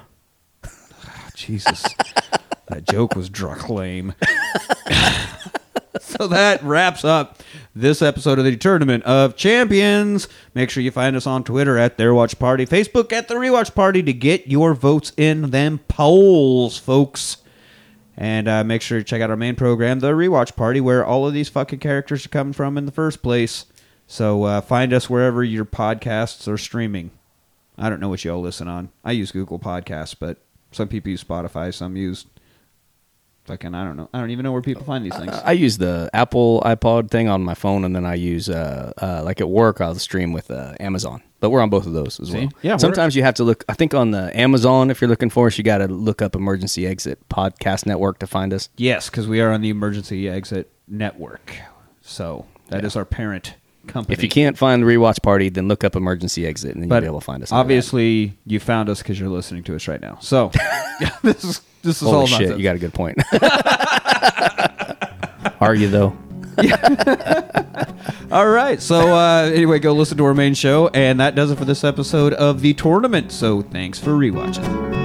Ah, 0.64 1.30
Jesus, 1.35 1.82
that 2.68 2.87
joke 2.88 3.16
was 3.16 3.30
lame. 3.68 4.14
so 6.22 6.28
that 6.28 6.62
wraps 6.62 7.04
up 7.04 7.40
this 7.74 8.00
episode 8.00 8.38
of 8.38 8.44
the 8.44 8.56
Tournament 8.56 9.02
of 9.02 9.35
Champions. 9.35 10.28
Make 10.54 10.70
sure 10.70 10.80
you 10.80 10.92
find 10.92 11.16
us 11.16 11.26
on 11.26 11.42
Twitter 11.42 11.76
at 11.76 11.96
The 11.96 12.04
Rewatch 12.04 12.38
Party, 12.38 12.64
Facebook 12.64 13.12
at 13.12 13.26
The 13.26 13.35
Rewatch 13.35 13.74
Party 13.74 14.04
to 14.04 14.12
get 14.12 14.46
your 14.46 14.72
votes 14.72 15.11
in 15.16 15.50
them 15.50 15.80
polls, 15.88 16.78
folks. 16.78 17.38
And 18.16 18.46
uh, 18.46 18.62
make 18.62 18.82
sure 18.82 19.00
to 19.00 19.04
check 19.04 19.20
out 19.20 19.30
our 19.30 19.37
main 19.37 19.56
program, 19.56 19.98
The 19.98 20.12
Rewatch 20.12 20.54
Party, 20.54 20.80
where 20.80 21.04
all 21.04 21.26
of 21.26 21.35
these 21.35 21.48
fucking 21.48 21.80
characters 21.80 22.24
are 22.24 22.28
coming 22.28 22.52
from 22.52 22.78
in 22.78 22.87
the 22.87 22.92
first 22.92 23.20
place. 23.20 23.66
So 24.06 24.44
uh, 24.44 24.61
find 24.61 24.92
us 24.92 25.11
wherever 25.11 25.42
your 25.42 25.64
podcasts 25.64 26.46
are 26.46 26.56
streaming. 26.56 27.11
I 27.76 27.90
don't 27.90 27.98
know 27.98 28.11
what 28.11 28.24
y'all 28.24 28.40
listen 28.40 28.68
on. 28.68 28.90
I 29.04 29.11
use 29.11 29.32
Google 29.32 29.58
Podcasts, 29.58 30.14
but 30.16 30.38
some 30.70 30.87
people 30.87 31.11
use 31.11 31.24
Spotify, 31.24 31.74
some 31.74 31.96
use 31.96 32.26
fucking 33.44 33.74
I 33.74 33.85
don't 33.85 33.96
know. 33.96 34.09
I 34.12 34.20
don't 34.20 34.31
even 34.31 34.44
know 34.44 34.52
where 34.52 34.62
people 34.62 34.85
find 34.85 35.05
these 35.05 35.16
things. 35.16 35.33
I 35.33 35.52
use 35.52 35.78
the 35.78 36.11
Apple 36.12 36.62
iPod 36.64 37.11
thing 37.11 37.28
on 37.28 37.42
my 37.42 37.55
phone, 37.55 37.85
and 37.85 37.94
then 37.94 38.05
I 38.05 38.14
use 38.14 38.48
uh, 38.48 38.92
uh 39.00 39.22
like 39.24 39.40
at 39.40 39.48
work 39.48 39.81
I'll 39.81 39.94
stream 39.96 40.33
with 40.33 40.50
uh, 40.50 40.74
Amazon. 40.81 41.22
But 41.40 41.50
we're 41.50 41.61
on 41.61 41.70
both 41.70 41.87
of 41.87 41.92
those 41.92 42.20
as 42.20 42.28
See? 42.28 42.38
well. 42.38 42.48
Yeah, 42.62 42.76
Sometimes 42.76 43.16
you 43.16 43.24
have 43.24 43.35
to 43.35 43.44
look. 43.44 43.64
I 43.68 43.74
think 43.74 43.94
on 43.94 44.12
the 44.12 44.37
Amazon, 44.38 44.90
if 44.90 45.00
you're 45.00 45.11
looking 45.11 45.31
for 45.31 45.48
us, 45.48 45.59
you 45.59 45.64
got 45.64 45.78
to 45.78 45.88
look 45.88 46.22
up 46.22 46.37
Emergency 46.37 46.87
Exit 46.87 47.28
Podcast 47.28 47.85
Network 47.85 48.20
to 48.20 48.26
find 48.26 48.52
us. 48.52 48.68
yes, 48.76 49.11
because 49.11 49.26
we 49.26 49.40
are 49.40 49.50
on 49.50 49.61
the 49.61 49.70
Emergency 49.70 50.28
Exit 50.28 50.70
Network, 50.87 51.52
so 52.00 52.46
that 52.68 52.85
is 52.85 52.96
our 52.96 53.05
parent 53.05 53.57
company. 53.86 54.14
If 54.14 54.22
you 54.22 54.28
can't 54.28 54.56
find 54.56 54.82
the 54.82 54.86
rewatch 54.86 55.22
party, 55.22 55.48
then 55.48 55.68
look 55.68 55.84
up 55.84 55.96
Emergency 55.96 56.46
Exit, 56.46 56.74
and 56.74 56.82
then 56.82 56.88
but 56.88 56.96
you'll 56.96 57.00
be 57.02 57.06
able 57.06 57.20
to 57.20 57.24
find 57.24 57.42
us. 57.42 57.52
obviously, 57.52 58.36
you 58.46 58.60
found 58.60 58.88
us 58.88 59.02
because 59.02 59.18
you're 59.18 59.28
listening 59.28 59.62
to 59.64 59.74
us 59.74 59.88
right 59.88 60.00
now. 60.00 60.18
So 60.20 60.50
this 61.22 61.44
is 61.44 61.60
this 61.82 61.96
is 61.96 62.02
holy 62.02 62.16
all 62.16 62.26
shit, 62.26 62.40
nonsense. 62.40 62.58
you 62.58 62.64
got 62.64 62.76
a 62.76 62.78
good 62.78 62.94
point. 62.94 63.18
Are 65.60 65.74
you 65.74 65.88
though? 65.88 66.16
All 68.30 68.48
right. 68.48 68.80
So 68.80 69.14
uh, 69.14 69.50
anyway, 69.52 69.78
go 69.78 69.92
listen 69.92 70.18
to 70.18 70.24
our 70.24 70.34
main 70.34 70.54
show, 70.54 70.88
and 70.88 71.20
that 71.20 71.34
does 71.34 71.50
it 71.50 71.58
for 71.58 71.64
this 71.64 71.84
episode 71.84 72.32
of 72.34 72.60
the 72.60 72.74
tournament. 72.74 73.32
So 73.32 73.62
thanks 73.62 73.98
for 73.98 74.10
rewatching. 74.10 75.01